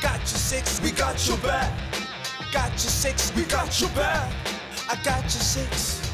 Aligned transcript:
Got 0.00 0.20
your 0.20 0.26
six, 0.26 0.80
we 0.80 0.92
got 0.92 1.26
your 1.26 1.36
back. 1.38 1.76
Got 2.52 2.70
your 2.70 2.78
six, 2.78 3.34
we 3.34 3.42
got 3.42 3.80
your 3.80 3.90
back. 3.90 4.32
I 4.88 4.94
got 5.02 5.22
your 5.22 5.30
six. 5.30 6.08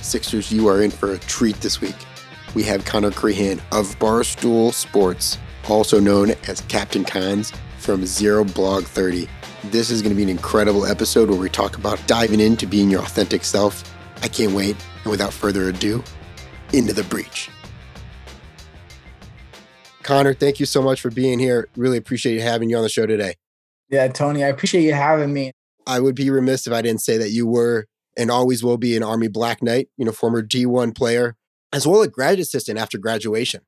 Sixers, 0.00 0.50
you 0.50 0.66
are 0.68 0.82
in 0.82 0.90
for 0.90 1.12
a 1.12 1.18
treat 1.18 1.56
this 1.60 1.82
week. 1.82 1.94
We 2.54 2.62
have 2.62 2.86
Connor 2.86 3.10
Crehan 3.10 3.58
of 3.70 3.98
Barstool 3.98 4.72
Sports, 4.72 5.36
also 5.68 6.00
known 6.00 6.30
as 6.48 6.62
Captain 6.62 7.04
Cons 7.04 7.52
from 7.76 8.06
Zero 8.06 8.44
Blog 8.44 8.84
30. 8.84 9.28
This 9.64 9.90
is 9.90 10.00
going 10.00 10.10
to 10.10 10.16
be 10.16 10.22
an 10.22 10.30
incredible 10.30 10.86
episode 10.86 11.28
where 11.28 11.38
we 11.38 11.50
talk 11.50 11.76
about 11.76 12.04
diving 12.06 12.40
into 12.40 12.66
being 12.66 12.90
your 12.90 13.02
authentic 13.02 13.44
self. 13.44 13.84
I 14.22 14.28
can't 14.28 14.52
wait. 14.52 14.76
And 15.02 15.10
without 15.10 15.34
further 15.34 15.68
ado, 15.68 16.02
into 16.72 16.94
the 16.94 17.04
breach. 17.04 17.50
Connor, 20.02 20.34
thank 20.34 20.60
you 20.60 20.66
so 20.66 20.82
much 20.82 21.00
for 21.00 21.10
being 21.10 21.38
here. 21.38 21.68
Really 21.76 21.96
appreciate 21.96 22.40
having 22.40 22.70
you 22.70 22.76
on 22.76 22.82
the 22.82 22.88
show 22.88 23.06
today. 23.06 23.34
Yeah, 23.88 24.08
Tony, 24.08 24.42
I 24.42 24.48
appreciate 24.48 24.82
you 24.82 24.94
having 24.94 25.32
me. 25.32 25.52
I 25.86 26.00
would 26.00 26.14
be 26.14 26.30
remiss 26.30 26.66
if 26.66 26.72
I 26.72 26.82
didn't 26.82 27.02
say 27.02 27.18
that 27.18 27.30
you 27.30 27.46
were 27.46 27.86
and 28.16 28.30
always 28.30 28.62
will 28.62 28.78
be 28.78 28.96
an 28.96 29.02
Army 29.02 29.28
Black 29.28 29.62
Knight, 29.62 29.88
you 29.96 30.04
know, 30.04 30.12
former 30.12 30.42
D1 30.42 30.94
player, 30.94 31.36
as 31.72 31.86
well 31.86 32.02
as 32.02 32.08
graduate 32.08 32.46
assistant 32.46 32.78
after 32.78 32.98
graduation. 32.98 33.62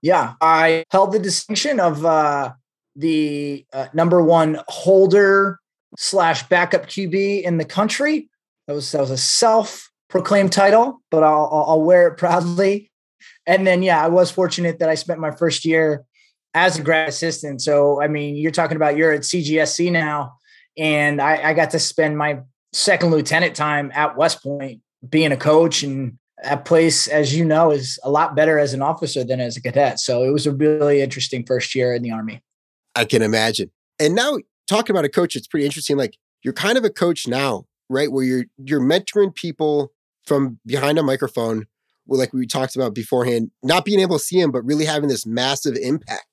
Yeah, 0.00 0.34
I 0.40 0.84
held 0.90 1.12
the 1.12 1.18
distinction 1.18 1.78
of 1.78 2.04
uh, 2.04 2.52
the 2.96 3.64
uh, 3.72 3.86
number 3.92 4.22
one 4.22 4.58
holder 4.68 5.60
slash 5.96 6.48
backup 6.48 6.86
QB 6.86 7.42
in 7.42 7.58
the 7.58 7.64
country. 7.64 8.28
That 8.66 8.74
was 8.74 8.90
that 8.92 9.00
was 9.00 9.10
a 9.10 9.16
self 9.16 9.90
proclaimed 10.08 10.52
title, 10.52 11.00
but 11.10 11.22
I'll, 11.22 11.48
I'll 11.52 11.64
I'll 11.68 11.82
wear 11.82 12.08
it 12.08 12.16
proudly. 12.16 12.90
And 13.46 13.66
then 13.66 13.82
yeah, 13.82 14.02
I 14.02 14.08
was 14.08 14.30
fortunate 14.30 14.78
that 14.78 14.88
I 14.88 14.94
spent 14.94 15.20
my 15.20 15.30
first 15.30 15.64
year 15.64 16.04
as 16.54 16.78
a 16.78 16.82
grad 16.82 17.08
assistant. 17.08 17.62
So 17.62 18.02
I 18.02 18.08
mean, 18.08 18.36
you're 18.36 18.50
talking 18.50 18.76
about 18.76 18.96
you're 18.96 19.12
at 19.12 19.22
CGSC 19.22 19.90
now, 19.90 20.34
and 20.76 21.20
I, 21.20 21.50
I 21.50 21.54
got 21.54 21.70
to 21.70 21.78
spend 21.78 22.16
my 22.16 22.40
second 22.72 23.10
lieutenant 23.10 23.54
time 23.54 23.90
at 23.94 24.16
West 24.16 24.42
Point 24.42 24.80
being 25.08 25.32
a 25.32 25.36
coach 25.36 25.82
and 25.82 26.18
that 26.42 26.64
place, 26.64 27.06
as 27.08 27.36
you 27.36 27.44
know, 27.44 27.70
is 27.70 27.98
a 28.02 28.10
lot 28.10 28.34
better 28.34 28.58
as 28.58 28.74
an 28.74 28.82
officer 28.82 29.24
than 29.24 29.40
as 29.40 29.56
a 29.56 29.62
cadet. 29.62 30.00
So 30.00 30.24
it 30.24 30.30
was 30.30 30.46
a 30.46 30.52
really 30.52 31.00
interesting 31.00 31.44
first 31.46 31.74
year 31.74 31.94
in 31.94 32.02
the 32.02 32.10
Army. 32.10 32.42
I 32.94 33.04
can 33.04 33.22
imagine. 33.22 33.70
And 33.98 34.14
now 34.14 34.38
talking 34.66 34.94
about 34.94 35.04
a 35.04 35.08
coach, 35.08 35.36
it's 35.36 35.46
pretty 35.46 35.66
interesting. 35.66 35.96
Like 35.96 36.16
you're 36.42 36.54
kind 36.54 36.76
of 36.76 36.84
a 36.84 36.90
coach 36.90 37.28
now, 37.28 37.66
right? 37.88 38.10
Where 38.10 38.24
you're 38.24 38.44
you're 38.58 38.80
mentoring 38.80 39.34
people 39.34 39.92
from 40.26 40.58
behind 40.66 40.98
a 40.98 41.02
microphone, 41.02 41.66
like 42.06 42.32
we 42.32 42.46
talked 42.46 42.76
about 42.76 42.94
beforehand, 42.94 43.50
not 43.62 43.84
being 43.84 44.00
able 44.00 44.18
to 44.18 44.24
see 44.24 44.40
him, 44.40 44.50
but 44.50 44.64
really 44.64 44.84
having 44.84 45.08
this 45.08 45.26
massive 45.26 45.76
impact. 45.76 46.26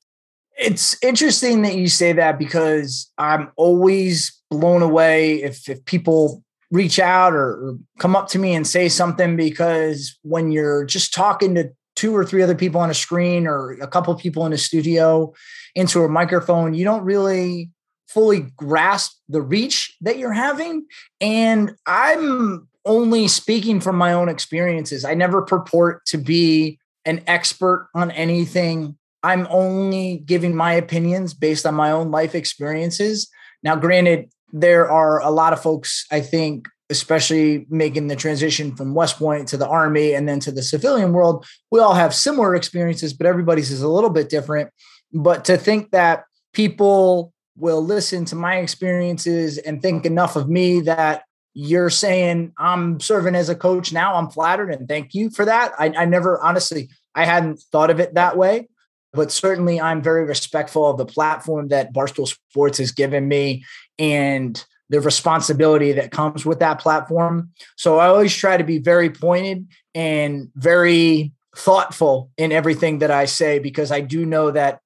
It's 0.58 1.02
interesting 1.02 1.61
that 1.61 1.76
you 1.76 1.88
say 1.88 2.11
that 2.14 2.38
because 2.38 3.11
I'm 3.17 3.52
always 3.56 4.36
blown 4.50 4.81
away 4.81 5.42
if 5.42 5.70
if 5.70 5.84
people 5.86 6.44
reach 6.72 6.99
out 6.99 7.33
or, 7.33 7.52
or 7.54 7.77
come 7.98 8.16
up 8.16 8.27
to 8.30 8.39
me 8.39 8.54
and 8.54 8.67
say 8.67 8.89
something 8.89 9.36
because 9.36 10.17
when 10.21 10.52
you're 10.52 10.86
just 10.86 11.14
talking 11.14 11.55
to 11.55 11.72
two 11.95 12.16
or 12.16 12.23
three 12.23 12.42
other 12.42 12.55
people 12.55 12.80
on 12.80 12.89
a 12.89 12.93
screen 12.93 13.48
or 13.48 13.72
a 13.82 13.88
couple 13.88 14.14
of 14.14 14.20
people 14.20 14.45
in 14.45 14.54
a 14.54 14.58
studio 14.58 15.33
into 15.76 16.04
a 16.04 16.10
microphone, 16.10 16.73
you 16.73 16.86
don't 16.86 17.04
really 17.04 17.72
fully 18.08 18.42
grasp 18.55 19.17
the 19.27 19.42
reach 19.42 19.95
that 19.99 20.17
you're 20.17 20.32
having. 20.32 20.86
And 21.20 21.76
I'm 21.86 22.68
only 22.86 23.28
speaking 23.28 23.80
from 23.80 23.95
my 23.95 24.14
own 24.14 24.30
experiences. 24.30 25.06
I 25.06 25.14
never 25.14 25.42
purport 25.42 26.06
to 26.08 26.17
be 26.17 26.80
an 27.06 27.23
expert 27.28 27.90
on 27.94 28.12
anything. 28.12 28.98
I'm 29.23 29.48
only 29.50 30.23
giving 30.26 30.56
my 30.56 30.73
opinions 30.73 31.34
based 31.34 31.66
on 31.66 31.76
my 31.76 31.92
own 31.92 32.12
life 32.12 32.36
experiences. 32.36 33.30
Now, 33.64 33.76
granted, 33.76 34.32
there 34.52 34.90
are 34.90 35.22
a 35.22 35.30
lot 35.30 35.54
of 35.54 35.62
folks, 35.62 36.06
I 36.12 36.22
think, 36.22 36.67
especially 36.90 37.67
making 37.70 38.08
the 38.08 38.16
transition 38.16 38.76
from 38.76 38.96
West 38.96 39.17
Point 39.17 39.48
to 39.50 39.58
the 39.58 39.67
Army 39.67 40.14
and 40.14 40.28
then 40.28 40.40
to 40.40 40.52
the 40.52 40.64
civilian 40.64 41.14
world. 41.14 41.46
We 41.72 41.80
all 41.80 41.94
have 41.94 42.16
similar 42.16 42.56
experiences, 42.56 43.14
but 43.14 43.28
everybody's 43.28 43.72
is 43.72 43.82
a 43.82 43.90
little 43.90 44.10
bit 44.10 44.30
different. 44.30 44.72
But 45.14 45.46
to 45.46 45.58
think 45.58 45.92
that 45.92 46.23
people 46.54 47.34
will 47.56 47.84
listen 47.84 48.26
to 48.26 48.36
my 48.36 48.58
experiences 48.58 49.58
and 49.58 49.82
think 49.82 50.06
enough 50.06 50.36
of 50.36 50.50
me 50.50 50.80
that 50.82 51.23
you're 51.54 51.89
saying 51.89 52.54
I'm 52.58 52.99
serving 52.99 53.36
as 53.36 53.49
a 53.49 53.55
coach 53.55 53.92
now, 53.92 54.15
I'm 54.15 54.30
flattered 54.30 54.71
and 54.71 54.87
thank 54.87 55.14
you 55.14 55.30
for 55.30 55.45
that. 55.45 55.73
I, 55.77 55.93
I 55.98 56.05
never, 56.05 56.39
honestly, 56.42 56.89
I 57.15 57.26
hadn't 57.26 57.60
thought 57.71 57.89
of 57.89 57.99
it 57.99 58.14
that 58.14 58.37
way 58.37 58.67
but 59.14 59.32
certainly 59.32 59.82
I'm 59.82 60.02
very 60.02 60.23
respectful 60.23 60.89
of 60.89 60.98
the 60.98 61.05
platform 61.05 61.70
that 61.70 61.93
Barstool 61.93 62.27
Sports 62.27 62.77
has 62.77 62.92
given 62.92 63.27
me 63.27 63.65
and 63.98 64.64
the 64.89 65.02
responsibility 65.02 65.92
that 65.93 66.11
comes 66.11 66.45
with 66.45 66.60
that 66.60 66.80
platform. 66.80 67.52
So 67.76 67.99
I 67.99 68.08
always 68.08 68.36
try 68.36 68.58
to 68.58 68.64
be 68.64 68.80
very 68.80 69.10
pointed 69.10 69.67
and 69.93 70.49
very 70.55 71.31
thoughtful 71.55 72.31
in 72.37 72.52
everything 72.52 72.99
that 72.99 73.11
I 73.11 73.26
say 73.26 73.60
because 73.60 73.92
I 73.92 74.02
do 74.02 74.26
know 74.26 74.52
that 74.52 74.80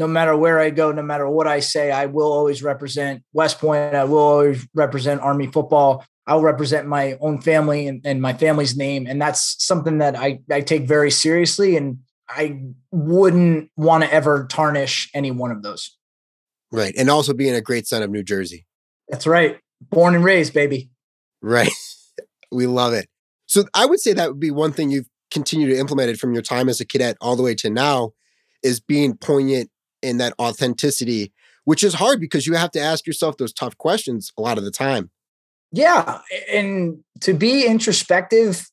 no 0.00 0.08
matter 0.08 0.34
where 0.34 0.58
I 0.58 0.70
go, 0.70 0.92
no 0.92 1.02
matter 1.02 1.28
what 1.28 1.46
I 1.46 1.60
say, 1.60 1.92
I 1.92 2.06
will 2.06 2.32
always 2.32 2.62
represent 2.62 3.22
West 3.34 3.58
Point. 3.58 3.94
I 3.94 4.04
will 4.04 4.18
always 4.18 4.66
represent 4.74 5.20
Army 5.20 5.46
football. 5.46 6.06
I'll 6.26 6.40
represent 6.40 6.88
my 6.88 7.18
own 7.20 7.42
family 7.42 7.86
and, 7.86 8.00
and 8.06 8.22
my 8.22 8.32
family's 8.32 8.74
name. 8.74 9.06
And 9.06 9.20
that's 9.20 9.62
something 9.62 9.98
that 9.98 10.16
I, 10.16 10.40
I 10.50 10.62
take 10.62 10.84
very 10.84 11.10
seriously. 11.10 11.76
And 11.76 11.98
I 12.30 12.62
wouldn't 12.90 13.70
want 13.76 14.02
to 14.02 14.12
ever 14.12 14.46
tarnish 14.48 15.10
any 15.12 15.30
one 15.32 15.50
of 15.50 15.62
those. 15.62 15.94
Right. 16.72 16.94
And 16.96 17.10
also 17.10 17.34
being 17.34 17.54
a 17.54 17.60
great 17.60 17.86
son 17.86 18.02
of 18.02 18.10
New 18.10 18.22
Jersey. 18.22 18.66
That's 19.10 19.26
right. 19.26 19.58
Born 19.82 20.14
and 20.14 20.24
raised, 20.24 20.54
baby. 20.54 20.88
Right. 21.42 21.72
we 22.50 22.66
love 22.66 22.94
it. 22.94 23.06
So 23.44 23.64
I 23.74 23.84
would 23.84 24.00
say 24.00 24.14
that 24.14 24.30
would 24.30 24.40
be 24.40 24.50
one 24.50 24.72
thing 24.72 24.90
you've 24.90 25.10
continued 25.30 25.68
to 25.74 25.78
implement 25.78 26.08
it 26.08 26.18
from 26.18 26.32
your 26.32 26.42
time 26.42 26.70
as 26.70 26.80
a 26.80 26.86
cadet 26.86 27.18
all 27.20 27.36
the 27.36 27.42
way 27.42 27.54
to 27.56 27.68
now 27.68 28.12
is 28.62 28.80
being 28.80 29.14
poignant 29.14 29.70
in 30.02 30.18
that 30.18 30.34
authenticity, 30.38 31.32
which 31.64 31.82
is 31.82 31.94
hard 31.94 32.20
because 32.20 32.46
you 32.46 32.54
have 32.54 32.70
to 32.72 32.80
ask 32.80 33.06
yourself 33.06 33.36
those 33.36 33.52
tough 33.52 33.76
questions 33.78 34.32
a 34.36 34.42
lot 34.42 34.58
of 34.58 34.64
the 34.64 34.70
time. 34.70 35.10
Yeah. 35.72 36.20
And 36.50 37.04
to 37.20 37.32
be 37.32 37.66
introspective 37.66 38.66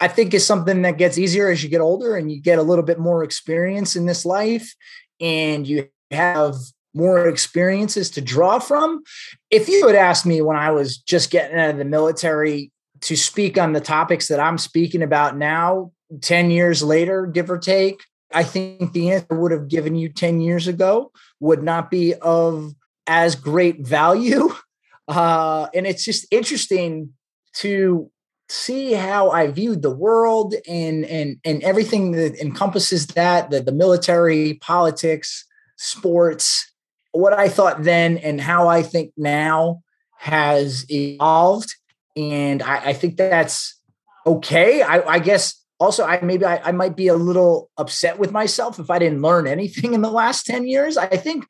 I 0.00 0.08
think 0.08 0.34
is 0.34 0.44
something 0.44 0.82
that 0.82 0.98
gets 0.98 1.18
easier 1.18 1.48
as 1.48 1.62
you 1.62 1.70
get 1.70 1.80
older 1.80 2.16
and 2.16 2.30
you 2.30 2.40
get 2.40 2.58
a 2.58 2.62
little 2.62 2.84
bit 2.84 2.98
more 2.98 3.22
experience 3.22 3.96
in 3.96 4.06
this 4.06 4.26
life 4.26 4.74
and 5.20 5.66
you 5.66 5.88
have 6.10 6.56
more 6.94 7.28
experiences 7.28 8.10
to 8.10 8.20
draw 8.20 8.58
from. 8.58 9.02
If 9.50 9.68
you 9.68 9.86
had 9.86 9.96
asked 9.96 10.26
me 10.26 10.42
when 10.42 10.56
I 10.56 10.70
was 10.72 10.98
just 10.98 11.30
getting 11.30 11.58
out 11.58 11.70
of 11.70 11.78
the 11.78 11.84
military 11.84 12.70
to 13.02 13.16
speak 13.16 13.56
on 13.56 13.72
the 13.72 13.80
topics 13.80 14.28
that 14.28 14.40
I'm 14.40 14.58
speaking 14.58 15.02
about 15.02 15.36
now, 15.36 15.92
10 16.20 16.50
years 16.50 16.82
later, 16.82 17.26
give 17.26 17.50
or 17.50 17.58
take, 17.58 18.02
I 18.34 18.42
think 18.42 18.92
the 18.92 19.12
answer 19.12 19.38
would 19.38 19.52
have 19.52 19.68
given 19.68 19.94
you 19.94 20.08
10 20.08 20.40
years 20.40 20.66
ago 20.66 21.12
would 21.40 21.62
not 21.62 21.90
be 21.90 22.14
of 22.14 22.74
as 23.06 23.34
great 23.34 23.86
value. 23.86 24.50
Uh, 25.06 25.68
and 25.74 25.86
it's 25.86 26.02
just 26.02 26.26
interesting 26.30 27.10
to 27.52 28.10
see 28.48 28.94
how 28.94 29.28
I 29.28 29.48
viewed 29.48 29.82
the 29.82 29.94
world 29.94 30.54
and 30.66 31.04
and 31.04 31.36
and 31.44 31.62
everything 31.62 32.12
that 32.12 32.40
encompasses 32.40 33.08
that 33.08 33.50
the, 33.50 33.60
the 33.60 33.70
military, 33.70 34.54
politics, 34.54 35.44
sports, 35.76 36.72
what 37.12 37.32
I 37.32 37.48
thought 37.48 37.82
then 37.82 38.18
and 38.18 38.40
how 38.40 38.68
I 38.68 38.82
think 38.82 39.12
now 39.16 39.82
has 40.18 40.84
evolved. 40.90 41.74
And 42.16 42.62
I, 42.62 42.76
I 42.76 42.92
think 42.92 43.16
that's 43.16 43.78
okay. 44.26 44.82
I, 44.82 45.00
I, 45.02 45.18
guess 45.18 45.63
also 45.80 46.04
I 46.04 46.20
maybe 46.20 46.44
I, 46.44 46.58
I 46.58 46.72
might 46.72 46.96
be 46.96 47.08
a 47.08 47.14
little 47.14 47.70
upset 47.76 48.18
with 48.18 48.32
myself 48.32 48.78
if 48.78 48.90
I 48.90 48.98
didn't 48.98 49.22
learn 49.22 49.46
anything 49.46 49.94
in 49.94 50.02
the 50.02 50.10
last 50.10 50.46
10 50.46 50.66
years. 50.66 50.96
I 50.96 51.08
think 51.08 51.46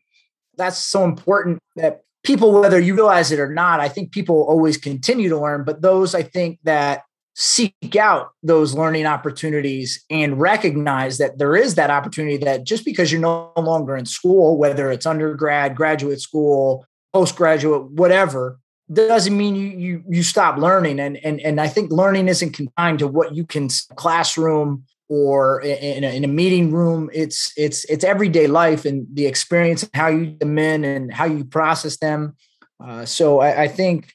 that's 0.56 0.78
so 0.78 1.04
important 1.04 1.58
that 1.76 2.02
people, 2.24 2.52
whether 2.52 2.80
you 2.80 2.94
realize 2.94 3.30
it 3.32 3.40
or 3.40 3.52
not, 3.52 3.80
I 3.80 3.88
think 3.88 4.12
people 4.12 4.42
always 4.42 4.76
continue 4.76 5.28
to 5.28 5.38
learn. 5.38 5.64
But 5.64 5.82
those 5.82 6.14
I 6.14 6.22
think 6.22 6.58
that 6.64 7.02
seek 7.36 7.96
out 7.96 8.30
those 8.42 8.74
learning 8.74 9.06
opportunities 9.06 10.04
and 10.08 10.40
recognize 10.40 11.18
that 11.18 11.38
there 11.38 11.56
is 11.56 11.74
that 11.74 11.90
opportunity 11.90 12.36
that 12.36 12.64
just 12.64 12.84
because 12.84 13.10
you're 13.10 13.20
no 13.20 13.52
longer 13.56 13.96
in 13.96 14.06
school, 14.06 14.56
whether 14.56 14.90
it's 14.90 15.04
undergrad, 15.04 15.74
graduate 15.74 16.20
school, 16.20 16.86
postgraduate, 17.12 17.90
whatever, 17.90 18.58
doesn't 18.92 19.36
mean 19.36 19.54
you 19.54 19.68
you 19.68 20.04
you 20.08 20.22
stop 20.22 20.58
learning. 20.58 21.00
And 21.00 21.16
and 21.24 21.40
and 21.40 21.60
I 21.60 21.68
think 21.68 21.90
learning 21.90 22.28
isn't 22.28 22.52
confined 22.52 22.98
to 23.00 23.08
what 23.08 23.34
you 23.34 23.44
can 23.44 23.68
classroom 23.96 24.84
or 25.08 25.60
in 25.60 26.04
a, 26.04 26.16
in 26.16 26.24
a 26.24 26.28
meeting 26.28 26.72
room. 26.72 27.10
It's 27.12 27.52
it's 27.56 27.84
it's 27.86 28.04
everyday 28.04 28.46
life 28.46 28.84
and 28.84 29.06
the 29.12 29.26
experience 29.26 29.82
and 29.82 29.90
how 29.94 30.08
you 30.08 30.36
them 30.38 30.58
in 30.58 30.84
and 30.84 31.12
how 31.12 31.24
you 31.26 31.44
process 31.44 31.96
them. 31.98 32.36
Uh, 32.82 33.04
so 33.04 33.40
I, 33.40 33.62
I 33.62 33.68
think 33.68 34.12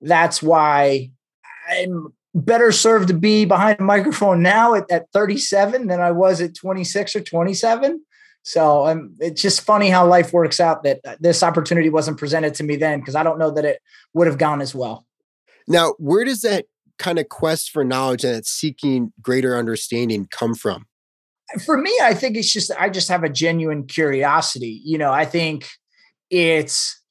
that's 0.00 0.42
why 0.42 1.10
I'm 1.70 2.14
better 2.34 2.72
served 2.72 3.08
to 3.08 3.14
be 3.14 3.44
behind 3.44 3.80
a 3.80 3.82
microphone 3.82 4.42
now 4.42 4.74
at, 4.74 4.90
at 4.90 5.10
37 5.12 5.86
than 5.86 6.00
I 6.00 6.12
was 6.12 6.40
at 6.40 6.54
26 6.54 7.16
or 7.16 7.20
27. 7.20 8.00
So 8.48 8.86
um, 8.86 9.14
it's 9.20 9.42
just 9.42 9.60
funny 9.60 9.90
how 9.90 10.06
life 10.06 10.32
works 10.32 10.58
out 10.58 10.82
that 10.84 11.00
uh, 11.06 11.16
this 11.20 11.42
opportunity 11.42 11.90
wasn't 11.90 12.16
presented 12.16 12.54
to 12.54 12.64
me 12.64 12.76
then 12.76 12.98
because 12.98 13.14
I 13.14 13.22
don't 13.22 13.38
know 13.38 13.50
that 13.50 13.66
it 13.66 13.82
would 14.14 14.26
have 14.26 14.38
gone 14.38 14.62
as 14.62 14.74
well. 14.74 15.04
Now, 15.66 15.92
where 15.98 16.24
does 16.24 16.40
that 16.40 16.64
kind 16.98 17.18
of 17.18 17.28
quest 17.28 17.68
for 17.70 17.84
knowledge 17.84 18.24
and 18.24 18.34
that 18.34 18.46
seeking 18.46 19.12
greater 19.20 19.54
understanding 19.54 20.28
come 20.30 20.54
from? 20.54 20.86
For 21.66 21.76
me, 21.76 21.94
I 22.02 22.14
think 22.14 22.38
it's 22.38 22.50
just 22.50 22.70
I 22.78 22.88
just 22.88 23.08
have 23.10 23.22
a 23.22 23.28
genuine 23.28 23.86
curiosity. 23.86 24.80
You 24.82 24.96
know, 24.96 25.12
I 25.12 25.26
think 25.26 25.68
it's 26.30 27.02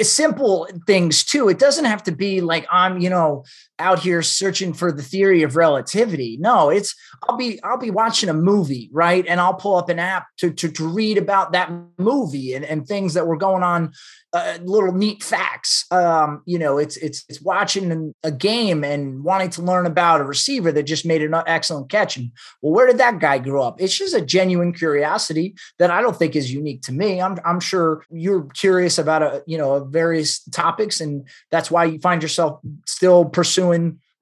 simple 0.00 0.66
things 0.86 1.24
too. 1.24 1.50
It 1.50 1.58
doesn't 1.58 1.84
have 1.84 2.04
to 2.04 2.12
be 2.12 2.40
like 2.40 2.66
I'm, 2.70 3.00
you 3.02 3.10
know, 3.10 3.44
out 3.78 4.00
here 4.00 4.22
searching 4.22 4.72
for 4.72 4.90
the 4.90 5.02
theory 5.02 5.42
of 5.42 5.56
relativity. 5.56 6.38
No, 6.40 6.70
it's 6.70 6.94
I'll 7.28 7.36
be 7.36 7.62
I'll 7.62 7.78
be 7.78 7.90
watching 7.90 8.28
a 8.28 8.34
movie, 8.34 8.88
right? 8.92 9.24
And 9.26 9.40
I'll 9.40 9.54
pull 9.54 9.76
up 9.76 9.88
an 9.88 9.98
app 9.98 10.26
to 10.38 10.50
to, 10.50 10.68
to 10.70 10.88
read 10.88 11.18
about 11.18 11.52
that 11.52 11.70
movie 11.98 12.54
and, 12.54 12.64
and 12.64 12.86
things 12.86 13.14
that 13.14 13.26
were 13.26 13.36
going 13.36 13.62
on 13.62 13.92
uh, 14.32 14.58
little 14.62 14.92
neat 14.92 15.22
facts. 15.22 15.86
Um, 15.90 16.42
you 16.44 16.58
know, 16.58 16.78
it's 16.78 16.96
it's 16.98 17.24
it's 17.28 17.40
watching 17.40 18.14
a 18.22 18.30
game 18.30 18.84
and 18.84 19.24
wanting 19.24 19.50
to 19.50 19.62
learn 19.62 19.86
about 19.86 20.20
a 20.20 20.24
receiver 20.24 20.70
that 20.72 20.82
just 20.82 21.06
made 21.06 21.22
an 21.22 21.34
excellent 21.46 21.90
catch. 21.90 22.16
And 22.16 22.32
well, 22.60 22.74
where 22.74 22.86
did 22.86 22.98
that 22.98 23.18
guy 23.18 23.38
grow 23.38 23.62
up? 23.62 23.80
It's 23.80 23.96
just 23.96 24.14
a 24.14 24.20
genuine 24.20 24.72
curiosity 24.72 25.54
that 25.78 25.90
I 25.90 26.02
don't 26.02 26.16
think 26.16 26.36
is 26.36 26.52
unique 26.52 26.82
to 26.82 26.92
me. 26.92 27.20
I'm 27.20 27.38
I'm 27.44 27.60
sure 27.60 28.04
you're 28.10 28.44
curious 28.54 28.98
about 28.98 29.22
a 29.22 29.42
you 29.46 29.56
know 29.56 29.84
various 29.84 30.40
topics, 30.50 31.00
and 31.00 31.26
that's 31.50 31.70
why 31.70 31.84
you 31.84 31.98
find 32.00 32.20
yourself 32.20 32.60
still 32.86 33.24
pursuing 33.24 33.65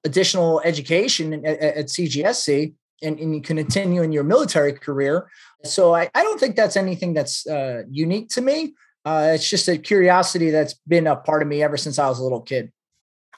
additional 0.03 0.61
education 0.61 1.45
at, 1.45 1.59
at 1.59 1.85
CGSC. 1.87 2.73
And, 3.03 3.19
and 3.19 3.35
you 3.35 3.41
can 3.41 3.57
continue 3.57 4.01
in 4.03 4.13
your 4.13 4.23
military 4.23 4.71
career. 4.71 5.29
So 5.63 5.93
I, 5.93 6.09
I 6.15 6.23
don't 6.23 6.39
think 6.39 6.55
that's 6.55 6.77
anything 6.77 7.13
that's 7.13 7.45
uh, 7.45 7.83
unique 7.89 8.29
to 8.29 8.41
me 8.41 8.73
uh, 9.05 9.33
it's 9.35 9.47
just 9.47 9.67
a 9.67 9.77
curiosity 9.77 10.49
that's 10.49 10.73
been 10.87 11.05
a 11.05 11.15
part 11.15 11.43
of 11.43 11.47
me 11.47 11.61
ever 11.61 11.77
since 11.77 11.99
I 11.99 12.09
was 12.09 12.19
a 12.19 12.23
little 12.23 12.41
kid. 12.41 12.71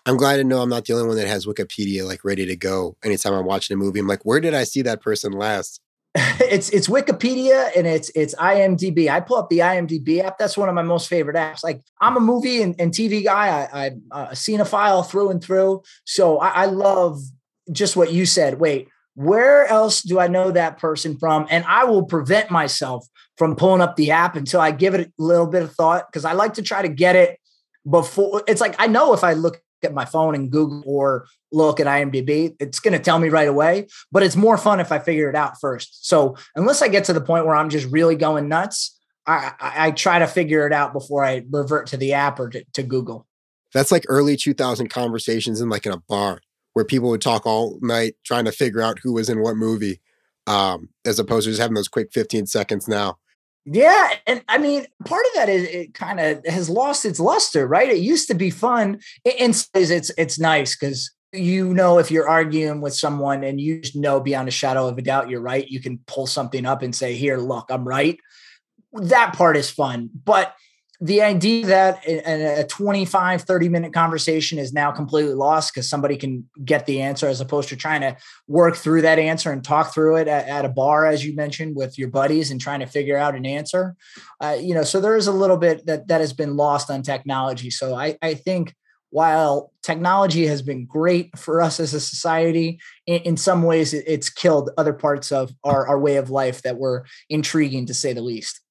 I'm 0.05 0.15
glad 0.15 0.37
to 0.37 0.45
know 0.45 0.61
I'm 0.61 0.69
not 0.69 0.85
the 0.85 0.93
only 0.93 1.05
one 1.05 1.17
that 1.17 1.27
has 1.27 1.45
Wikipedia 1.45 2.07
like 2.07 2.23
ready 2.23 2.45
to 2.45 2.55
go. 2.55 2.95
Anytime 3.03 3.33
I'm 3.33 3.45
watching 3.45 3.75
a 3.75 3.77
movie, 3.77 3.99
I'm 3.99 4.07
like, 4.07 4.23
where 4.23 4.39
did 4.39 4.53
I 4.53 4.63
see 4.63 4.81
that 4.83 5.01
person 5.01 5.33
last? 5.33 5.81
it's 6.39 6.69
it's 6.69 6.87
Wikipedia 6.87 7.69
and 7.75 7.85
it's 7.85 8.09
it's 8.15 8.33
IMDb. 8.35 9.09
I 9.09 9.19
pull 9.19 9.37
up 9.37 9.49
the 9.49 9.59
IMDb 9.59 10.23
app. 10.23 10.39
That's 10.39 10.57
one 10.57 10.67
of 10.67 10.73
my 10.73 10.81
most 10.81 11.09
favorite 11.09 11.35
apps. 11.35 11.63
Like 11.63 11.81
I'm 12.01 12.17
a 12.17 12.19
movie 12.19 12.61
and, 12.61 12.75
and 12.79 12.91
TV 12.91 13.23
guy. 13.23 13.47
I, 13.71 13.85
I'm 13.85 14.03
a 14.11 14.27
cinephile 14.31 15.07
through 15.07 15.29
and 15.29 15.43
through. 15.43 15.83
So 16.05 16.39
I, 16.39 16.63
I 16.63 16.65
love 16.65 17.19
just 17.71 17.95
what 17.95 18.11
you 18.11 18.25
said. 18.25 18.59
Wait, 18.59 18.87
where 19.13 19.67
else 19.67 20.01
do 20.01 20.19
I 20.19 20.27
know 20.27 20.49
that 20.51 20.79
person 20.79 21.17
from? 21.17 21.45
And 21.51 21.63
I 21.65 21.83
will 21.83 22.03
prevent 22.03 22.49
myself 22.49 23.05
from 23.37 23.55
pulling 23.55 23.81
up 23.81 23.95
the 23.95 24.11
app 24.11 24.35
until 24.35 24.59
I 24.59 24.71
give 24.71 24.95
it 24.95 25.07
a 25.07 25.11
little 25.21 25.47
bit 25.47 25.61
of 25.61 25.73
thought 25.73 26.07
because 26.07 26.25
I 26.25 26.33
like 26.33 26.55
to 26.55 26.63
try 26.63 26.81
to 26.81 26.89
get 26.89 27.15
it 27.15 27.39
before. 27.87 28.43
It's 28.47 28.61
like 28.61 28.75
I 28.79 28.87
know 28.87 29.13
if 29.13 29.23
I 29.23 29.33
look 29.33 29.61
at 29.83 29.93
my 29.93 30.05
phone 30.05 30.35
and 30.35 30.51
Google 30.51 30.83
or 30.85 31.27
look 31.51 31.79
at 31.79 31.87
IMDb, 31.87 32.55
it's 32.59 32.79
going 32.79 32.93
to 32.93 32.99
tell 32.99 33.19
me 33.19 33.29
right 33.29 33.47
away. 33.47 33.87
But 34.11 34.23
it's 34.23 34.35
more 34.35 34.57
fun 34.57 34.79
if 34.79 34.91
I 34.91 34.99
figure 34.99 35.29
it 35.29 35.35
out 35.35 35.59
first. 35.59 36.07
So 36.07 36.35
unless 36.55 36.81
I 36.81 36.87
get 36.87 37.05
to 37.05 37.13
the 37.13 37.21
point 37.21 37.45
where 37.45 37.55
I'm 37.55 37.69
just 37.69 37.87
really 37.91 38.15
going 38.15 38.47
nuts, 38.47 38.97
I, 39.25 39.53
I, 39.59 39.87
I 39.87 39.91
try 39.91 40.19
to 40.19 40.27
figure 40.27 40.65
it 40.65 40.73
out 40.73 40.93
before 40.93 41.23
I 41.23 41.43
revert 41.49 41.87
to 41.87 41.97
the 41.97 42.13
app 42.13 42.39
or 42.39 42.49
to, 42.49 42.63
to 42.73 42.83
Google. 42.83 43.27
That's 43.73 43.91
like 43.91 44.05
early 44.07 44.37
2000 44.37 44.89
conversations 44.89 45.61
in 45.61 45.69
like 45.69 45.85
in 45.85 45.91
a 45.91 46.01
bar 46.07 46.39
where 46.73 46.85
people 46.85 47.09
would 47.09 47.21
talk 47.21 47.45
all 47.45 47.77
night 47.81 48.15
trying 48.23 48.45
to 48.45 48.51
figure 48.51 48.81
out 48.81 48.99
who 48.99 49.13
was 49.13 49.29
in 49.29 49.41
what 49.41 49.55
movie, 49.55 49.99
um, 50.45 50.89
as 51.05 51.19
opposed 51.19 51.45
to 51.45 51.51
just 51.51 51.61
having 51.61 51.75
those 51.75 51.87
quick 51.87 52.11
15 52.13 52.45
seconds 52.45 52.87
now. 52.87 53.17
Yeah, 53.69 54.13
and 54.25 54.41
I 54.47 54.59
mean, 54.59 54.85
part 55.03 55.25
of 55.25 55.31
that 55.35 55.49
is 55.49 55.63
it 55.63 55.93
kind 55.93 56.21
of 56.21 56.45
has 56.45 56.69
lost 56.69 57.03
its 57.03 57.19
luster, 57.19 57.67
right? 57.67 57.89
It 57.89 57.97
used 57.97 58.29
to 58.29 58.33
be 58.33 58.49
fun, 58.49 59.01
and 59.25 59.65
it's 59.73 60.09
it's 60.17 60.39
nice 60.39 60.73
because 60.73 61.11
you 61.33 61.73
know 61.73 61.99
if 61.99 62.09
you're 62.09 62.29
arguing 62.29 62.79
with 62.79 62.93
someone 62.93 63.43
and 63.43 63.59
you 63.59 63.81
know 63.93 64.21
beyond 64.21 64.47
a 64.47 64.51
shadow 64.51 64.87
of 64.87 64.97
a 64.97 65.01
doubt 65.01 65.29
you're 65.29 65.41
right, 65.41 65.67
you 65.67 65.81
can 65.81 65.99
pull 66.07 66.27
something 66.27 66.65
up 66.65 66.81
and 66.81 66.95
say, 66.95 67.15
"Here, 67.15 67.37
look, 67.37 67.65
I'm 67.69 67.85
right." 67.85 68.17
That 68.93 69.33
part 69.33 69.57
is 69.57 69.69
fun, 69.69 70.11
but 70.23 70.53
the 70.99 71.21
idea 71.21 71.65
that 71.67 72.03
a 72.07 72.65
25 72.67 73.43
30 73.43 73.69
minute 73.69 73.93
conversation 73.93 74.57
is 74.57 74.73
now 74.73 74.91
completely 74.91 75.33
lost 75.33 75.73
because 75.73 75.87
somebody 75.87 76.17
can 76.17 76.49
get 76.65 76.85
the 76.87 77.01
answer 77.01 77.27
as 77.27 77.39
opposed 77.39 77.69
to 77.69 77.75
trying 77.75 78.01
to 78.01 78.17
work 78.47 78.75
through 78.75 79.03
that 79.03 79.19
answer 79.19 79.51
and 79.51 79.63
talk 79.63 79.93
through 79.93 80.15
it 80.15 80.27
at, 80.27 80.47
at 80.47 80.65
a 80.65 80.69
bar 80.69 81.05
as 81.05 81.23
you 81.23 81.35
mentioned 81.35 81.75
with 81.75 81.99
your 81.99 82.09
buddies 82.09 82.49
and 82.49 82.59
trying 82.59 82.79
to 82.79 82.87
figure 82.87 83.17
out 83.17 83.35
an 83.35 83.45
answer. 83.45 83.95
Uh, 84.41 84.57
you 84.59 84.73
know 84.73 84.83
so 84.83 84.99
there 84.99 85.15
is 85.15 85.27
a 85.27 85.31
little 85.31 85.57
bit 85.57 85.85
that 85.85 86.07
that 86.07 86.19
has 86.19 86.33
been 86.33 86.55
lost 86.55 86.89
on 86.89 87.03
technology. 87.03 87.69
So 87.69 87.95
i 87.95 88.17
i 88.21 88.33
think 88.33 88.73
while 89.09 89.71
technology 89.83 90.47
has 90.47 90.61
been 90.61 90.85
great 90.85 91.37
for 91.37 91.61
us 91.61 91.79
as 91.79 91.93
a 91.93 91.99
society 91.99 92.79
in, 93.05 93.21
in 93.21 93.37
some 93.37 93.63
ways 93.63 93.93
it's 93.93 94.29
killed 94.29 94.69
other 94.77 94.93
parts 94.93 95.31
of 95.31 95.51
our, 95.63 95.87
our 95.87 95.99
way 95.99 96.17
of 96.17 96.29
life 96.29 96.61
that 96.63 96.77
were 96.77 97.05
intriguing 97.29 97.85
to 97.85 97.93
say 97.93 98.13
the 98.13 98.21
least 98.21 98.61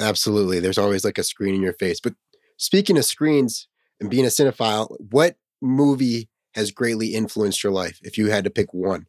Absolutely. 0.00 0.60
There's 0.60 0.78
always 0.78 1.04
like 1.04 1.18
a 1.18 1.22
screen 1.22 1.54
in 1.54 1.62
your 1.62 1.74
face. 1.74 2.00
But 2.00 2.14
speaking 2.56 2.98
of 2.98 3.04
screens 3.04 3.68
and 4.00 4.10
being 4.10 4.24
a 4.24 4.28
cinephile, 4.28 4.96
what 5.10 5.36
movie 5.60 6.28
has 6.54 6.70
greatly 6.70 7.14
influenced 7.14 7.62
your 7.62 7.72
life 7.72 7.98
if 8.02 8.18
you 8.18 8.30
had 8.30 8.44
to 8.44 8.50
pick 8.50 8.72
one? 8.72 9.06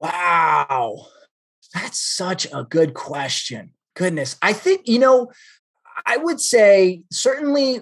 Wow. 0.00 1.06
That's 1.74 2.00
such 2.00 2.46
a 2.52 2.64
good 2.64 2.94
question. 2.94 3.72
Goodness. 3.94 4.36
I 4.42 4.52
think, 4.52 4.86
you 4.86 4.98
know, 4.98 5.30
I 6.06 6.16
would 6.16 6.40
say 6.40 7.02
certainly. 7.10 7.80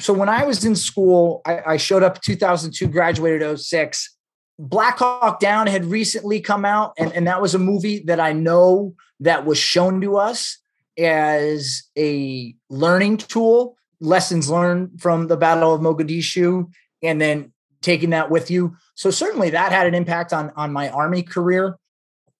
So 0.00 0.12
when 0.12 0.28
I 0.28 0.44
was 0.44 0.64
in 0.64 0.74
school, 0.74 1.42
I, 1.44 1.62
I 1.66 1.76
showed 1.76 2.02
up 2.02 2.20
2002, 2.20 2.88
graduated 2.88 3.60
06. 3.60 4.16
Black 4.58 4.98
Hawk 4.98 5.40
Down 5.40 5.66
had 5.66 5.84
recently 5.86 6.40
come 6.40 6.64
out, 6.64 6.92
and, 6.98 7.12
and 7.12 7.26
that 7.26 7.40
was 7.40 7.54
a 7.54 7.58
movie 7.58 8.00
that 8.06 8.20
I 8.20 8.32
know 8.32 8.94
that 9.20 9.44
was 9.44 9.58
shown 9.58 10.00
to 10.02 10.16
us 10.16 10.58
as 10.98 11.84
a 11.96 12.54
learning 12.68 13.18
tool, 13.18 13.76
lessons 14.00 14.50
learned 14.50 15.00
from 15.00 15.28
the 15.28 15.36
Battle 15.36 15.74
of 15.74 15.80
Mogadishu, 15.80 16.66
and 17.02 17.20
then 17.20 17.52
taking 17.80 18.10
that 18.10 18.30
with 18.30 18.50
you. 18.50 18.76
So 18.94 19.10
certainly 19.10 19.50
that 19.50 19.72
had 19.72 19.86
an 19.86 19.94
impact 19.94 20.32
on 20.32 20.52
on 20.56 20.72
my 20.72 20.88
army 20.88 21.22
career. 21.22 21.76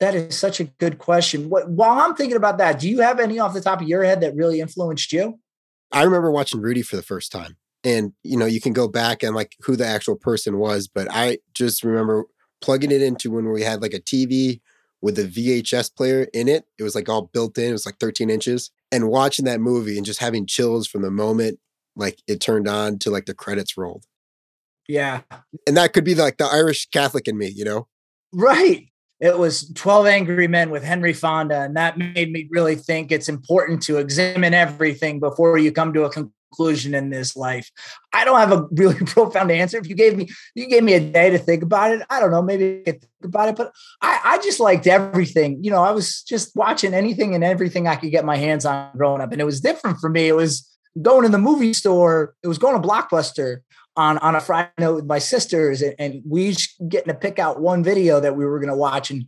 That 0.00 0.14
is 0.14 0.36
such 0.36 0.58
a 0.58 0.64
good 0.64 0.98
question. 0.98 1.48
What, 1.48 1.70
while 1.70 2.00
I'm 2.00 2.16
thinking 2.16 2.36
about 2.36 2.58
that, 2.58 2.80
do 2.80 2.88
you 2.88 3.00
have 3.00 3.20
any 3.20 3.38
off 3.38 3.54
the 3.54 3.60
top 3.60 3.80
of 3.80 3.86
your 3.86 4.02
head 4.02 4.20
that 4.22 4.34
really 4.34 4.60
influenced 4.60 5.12
you? 5.12 5.38
I 5.92 6.02
remember 6.02 6.32
watching 6.32 6.60
Rudy 6.60 6.82
for 6.82 6.96
the 6.96 7.02
first 7.02 7.30
time. 7.30 7.56
And 7.84 8.12
you 8.22 8.36
know, 8.36 8.46
you 8.46 8.60
can 8.60 8.72
go 8.72 8.88
back 8.88 9.22
and 9.22 9.34
like 9.34 9.56
who 9.62 9.76
the 9.76 9.86
actual 9.86 10.16
person 10.16 10.58
was, 10.58 10.88
but 10.88 11.08
I 11.10 11.38
just 11.54 11.84
remember 11.84 12.24
plugging 12.60 12.92
it 12.92 13.02
into 13.02 13.30
when 13.30 13.50
we 13.50 13.62
had 13.62 13.82
like 13.82 13.92
a 13.92 14.00
TV 14.00 14.60
with 15.02 15.18
a 15.18 15.24
VHS 15.24 15.94
player 15.94 16.28
in 16.32 16.48
it. 16.48 16.64
It 16.78 16.84
was 16.84 16.94
like 16.94 17.08
all 17.08 17.22
built 17.22 17.58
in. 17.58 17.68
It 17.68 17.72
was 17.72 17.84
like 17.84 17.98
13 17.98 18.30
inches. 18.30 18.70
And 18.90 19.08
watching 19.08 19.44
that 19.44 19.60
movie 19.60 19.96
and 19.96 20.06
just 20.06 20.20
having 20.20 20.46
chills 20.46 20.86
from 20.86 21.02
the 21.02 21.10
moment 21.10 21.58
like 21.96 22.20
it 22.26 22.40
turned 22.40 22.68
on 22.68 22.98
to 23.00 23.10
like 23.10 23.26
the 23.26 23.34
credits 23.34 23.76
rolled. 23.76 24.04
Yeah. 24.88 25.20
And 25.66 25.76
that 25.76 25.92
could 25.92 26.04
be 26.04 26.14
like 26.14 26.38
the 26.38 26.46
Irish 26.46 26.88
Catholic 26.90 27.28
in 27.28 27.36
me, 27.36 27.48
you 27.48 27.64
know? 27.64 27.88
Right. 28.32 28.86
It 29.20 29.38
was 29.38 29.70
12 29.74 30.06
Angry 30.06 30.48
Men 30.48 30.70
with 30.70 30.82
Henry 30.82 31.12
Fonda. 31.12 31.60
And 31.60 31.76
that 31.76 31.98
made 31.98 32.32
me 32.32 32.48
really 32.50 32.76
think 32.76 33.12
it's 33.12 33.28
important 33.28 33.82
to 33.82 33.98
examine 33.98 34.54
everything 34.54 35.20
before 35.20 35.58
you 35.58 35.70
come 35.72 35.92
to 35.92 36.04
a 36.04 36.10
conclusion 36.10 36.32
conclusion 36.52 36.94
in 36.94 37.10
this 37.10 37.36
life? 37.36 37.70
I 38.12 38.24
don't 38.24 38.38
have 38.38 38.52
a 38.52 38.66
really 38.72 38.94
profound 39.06 39.50
answer. 39.50 39.78
If 39.78 39.88
you 39.88 39.94
gave 39.94 40.16
me 40.16 40.28
you 40.54 40.68
gave 40.68 40.82
me 40.82 40.94
a 40.94 41.00
day 41.00 41.30
to 41.30 41.38
think 41.38 41.62
about 41.62 41.92
it, 41.92 42.02
I 42.10 42.20
don't 42.20 42.30
know, 42.30 42.42
maybe 42.42 42.82
I 42.86 42.92
could 42.92 43.00
think 43.00 43.24
about 43.24 43.48
it, 43.48 43.56
but 43.56 43.72
I, 44.00 44.20
I 44.24 44.38
just 44.38 44.60
liked 44.60 44.86
everything. 44.86 45.62
You 45.62 45.70
know, 45.70 45.82
I 45.82 45.92
was 45.92 46.22
just 46.22 46.54
watching 46.54 46.94
anything 46.94 47.34
and 47.34 47.42
everything 47.42 47.88
I 47.88 47.96
could 47.96 48.10
get 48.10 48.24
my 48.24 48.36
hands 48.36 48.64
on 48.64 48.90
growing 48.96 49.20
up. 49.20 49.32
And 49.32 49.40
it 49.40 49.44
was 49.44 49.60
different 49.60 49.98
for 49.98 50.08
me. 50.08 50.28
It 50.28 50.36
was 50.36 50.68
going 51.00 51.22
to 51.22 51.28
the 51.30 51.38
movie 51.38 51.72
store, 51.72 52.34
it 52.42 52.48
was 52.48 52.58
going 52.58 52.80
to 52.80 52.86
Blockbuster. 52.86 53.58
on 53.96 54.18
on 54.18 54.34
a 54.34 54.40
Friday 54.40 54.70
night 54.78 54.90
with 54.90 55.06
my 55.06 55.18
sisters, 55.18 55.82
and, 55.82 55.94
and 55.98 56.22
we 56.26 56.48
each 56.48 56.74
getting 56.88 57.12
to 57.12 57.18
pick 57.18 57.38
out 57.38 57.60
one 57.60 57.84
video 57.84 58.20
that 58.20 58.36
we 58.36 58.44
were 58.44 58.58
going 58.58 58.70
to 58.70 58.76
watch, 58.76 59.10
and 59.10 59.26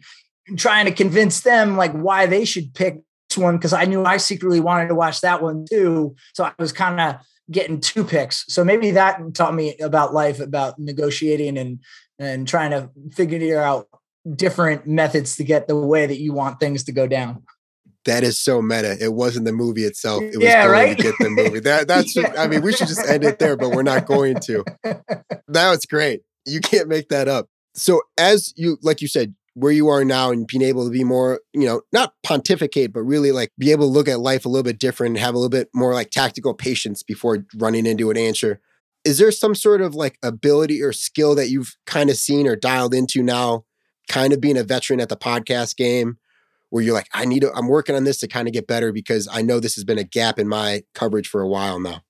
trying 0.56 0.86
to 0.86 0.92
convince 0.92 1.40
them 1.40 1.76
like 1.76 1.92
why 1.92 2.26
they 2.26 2.44
should 2.44 2.74
pick 2.74 3.00
one 3.36 3.56
because 3.56 3.72
I 3.72 3.84
knew 3.84 4.04
I 4.04 4.16
secretly 4.18 4.60
wanted 4.60 4.88
to 4.88 4.94
watch 4.94 5.20
that 5.22 5.42
one 5.42 5.64
too. 5.68 6.14
So 6.34 6.44
I 6.44 6.52
was 6.58 6.72
kind 6.72 7.00
of 7.00 7.16
getting 7.50 7.80
two 7.80 8.04
picks. 8.04 8.44
So 8.48 8.64
maybe 8.64 8.92
that 8.92 9.20
taught 9.34 9.54
me 9.54 9.76
about 9.78 10.14
life, 10.14 10.40
about 10.40 10.78
negotiating 10.78 11.58
and 11.58 11.80
and 12.18 12.46
trying 12.46 12.70
to 12.70 12.90
figure 13.12 13.60
out 13.60 13.88
different 14.36 14.86
methods 14.86 15.36
to 15.36 15.44
get 15.44 15.68
the 15.68 15.76
way 15.76 16.06
that 16.06 16.20
you 16.20 16.32
want 16.32 16.60
things 16.60 16.84
to 16.84 16.92
go 16.92 17.06
down. 17.06 17.42
That 18.04 18.22
is 18.22 18.38
so 18.38 18.60
meta. 18.60 18.96
It 19.02 19.14
wasn't 19.14 19.46
the 19.46 19.52
movie 19.52 19.84
itself. 19.84 20.22
It 20.22 20.36
was 20.36 20.44
Yeah, 20.44 20.64
going 20.66 20.72
right? 20.72 20.96
to 20.96 21.02
get 21.02 21.14
the 21.18 21.30
movie. 21.30 21.60
That 21.60 21.88
that's 21.88 22.14
Yeah. 22.14 22.32
I 22.36 22.48
mean, 22.48 22.62
we 22.62 22.72
should 22.72 22.88
just 22.88 23.06
end 23.06 23.24
it 23.24 23.38
there, 23.38 23.56
but 23.56 23.70
we're 23.70 23.82
not 23.82 24.06
going 24.06 24.40
to. 24.40 24.64
That 25.48 25.70
was 25.70 25.86
great. 25.86 26.22
You 26.46 26.60
can't 26.60 26.88
make 26.88 27.08
that 27.10 27.28
up. 27.28 27.48
So 27.74 28.00
as 28.18 28.52
you 28.56 28.78
like 28.82 29.00
you 29.00 29.08
said, 29.08 29.34
where 29.54 29.72
you 29.72 29.88
are 29.88 30.04
now 30.04 30.30
and 30.30 30.46
being 30.46 30.62
able 30.62 30.84
to 30.84 30.90
be 30.90 31.04
more, 31.04 31.40
you 31.52 31.64
know, 31.64 31.80
not 31.92 32.12
pontificate, 32.22 32.92
but 32.92 33.02
really 33.02 33.32
like 33.32 33.52
be 33.56 33.70
able 33.70 33.86
to 33.86 33.92
look 33.92 34.08
at 34.08 34.20
life 34.20 34.44
a 34.44 34.48
little 34.48 34.64
bit 34.64 34.78
different 34.78 35.16
have 35.18 35.34
a 35.34 35.38
little 35.38 35.48
bit 35.48 35.68
more 35.72 35.94
like 35.94 36.10
tactical 36.10 36.54
patience 36.54 37.02
before 37.02 37.46
running 37.56 37.86
into 37.86 38.10
an 38.10 38.16
answer. 38.16 38.60
Is 39.04 39.18
there 39.18 39.30
some 39.30 39.54
sort 39.54 39.80
of 39.80 39.94
like 39.94 40.18
ability 40.22 40.82
or 40.82 40.92
skill 40.92 41.34
that 41.36 41.50
you've 41.50 41.76
kind 41.86 42.10
of 42.10 42.16
seen 42.16 42.48
or 42.48 42.56
dialed 42.56 42.94
into 42.94 43.22
now, 43.22 43.64
kind 44.08 44.32
of 44.32 44.40
being 44.40 44.56
a 44.56 44.64
veteran 44.64 45.00
at 45.00 45.08
the 45.08 45.16
podcast 45.16 45.76
game, 45.76 46.18
where 46.70 46.82
you're 46.82 46.94
like, 46.94 47.08
I 47.14 47.24
need 47.24 47.40
to, 47.40 47.52
I'm 47.52 47.68
working 47.68 47.94
on 47.94 48.04
this 48.04 48.18
to 48.20 48.28
kind 48.28 48.48
of 48.48 48.54
get 48.54 48.66
better 48.66 48.92
because 48.92 49.28
I 49.30 49.42
know 49.42 49.60
this 49.60 49.76
has 49.76 49.84
been 49.84 49.98
a 49.98 50.04
gap 50.04 50.38
in 50.38 50.48
my 50.48 50.82
coverage 50.94 51.28
for 51.28 51.42
a 51.42 51.48
while 51.48 51.78
now. 51.78 52.00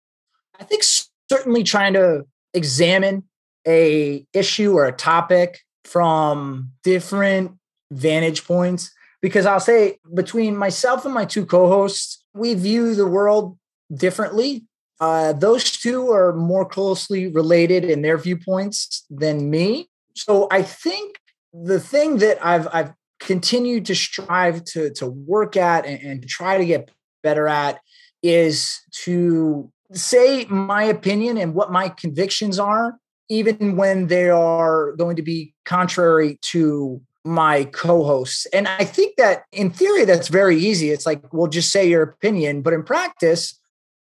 I 0.58 0.64
think 0.64 0.82
certainly 1.28 1.64
trying 1.64 1.92
to 1.94 2.24
examine 2.54 3.24
a 3.66 4.24
issue 4.32 4.74
or 4.74 4.86
a 4.86 4.92
topic 4.92 5.63
from 5.84 6.72
different 6.82 7.52
vantage 7.90 8.44
points 8.44 8.90
because 9.20 9.46
I'll 9.46 9.60
say 9.60 9.98
between 10.12 10.56
myself 10.56 11.04
and 11.04 11.14
my 11.14 11.24
two 11.24 11.46
co-hosts, 11.46 12.22
we 12.34 12.54
view 12.54 12.94
the 12.94 13.06
world 13.06 13.56
differently. 13.94 14.64
Uh, 15.00 15.32
those 15.32 15.70
two 15.70 16.10
are 16.10 16.34
more 16.34 16.66
closely 16.66 17.28
related 17.28 17.84
in 17.84 18.02
their 18.02 18.18
viewpoints 18.18 19.04
than 19.10 19.50
me. 19.50 19.88
So 20.14 20.46
I 20.50 20.62
think 20.62 21.16
the 21.52 21.80
thing 21.80 22.18
that 22.18 22.44
I've 22.44 22.68
I've 22.72 22.92
continued 23.20 23.86
to 23.86 23.94
strive 23.94 24.64
to 24.64 24.90
to 24.90 25.06
work 25.06 25.56
at 25.56 25.86
and, 25.86 26.02
and 26.02 26.28
try 26.28 26.58
to 26.58 26.64
get 26.66 26.90
better 27.22 27.48
at 27.48 27.80
is 28.22 28.80
to 29.04 29.70
say 29.92 30.44
my 30.46 30.84
opinion 30.84 31.38
and 31.38 31.54
what 31.54 31.72
my 31.72 31.88
convictions 31.88 32.58
are, 32.58 32.98
even 33.28 33.76
when 33.76 34.08
they 34.08 34.28
are 34.28 34.92
going 34.92 35.16
to 35.16 35.22
be 35.22 35.54
contrary 35.64 36.38
to 36.42 37.00
my 37.24 37.64
co-hosts. 37.64 38.46
And 38.46 38.68
I 38.68 38.84
think 38.84 39.16
that 39.16 39.44
in 39.50 39.70
theory, 39.70 40.04
that's 40.04 40.28
very 40.28 40.58
easy. 40.58 40.90
It's 40.90 41.06
like, 41.06 41.32
well, 41.32 41.46
just 41.46 41.72
say 41.72 41.88
your 41.88 42.02
opinion. 42.02 42.60
But 42.60 42.74
in 42.74 42.82
practice, 42.82 43.58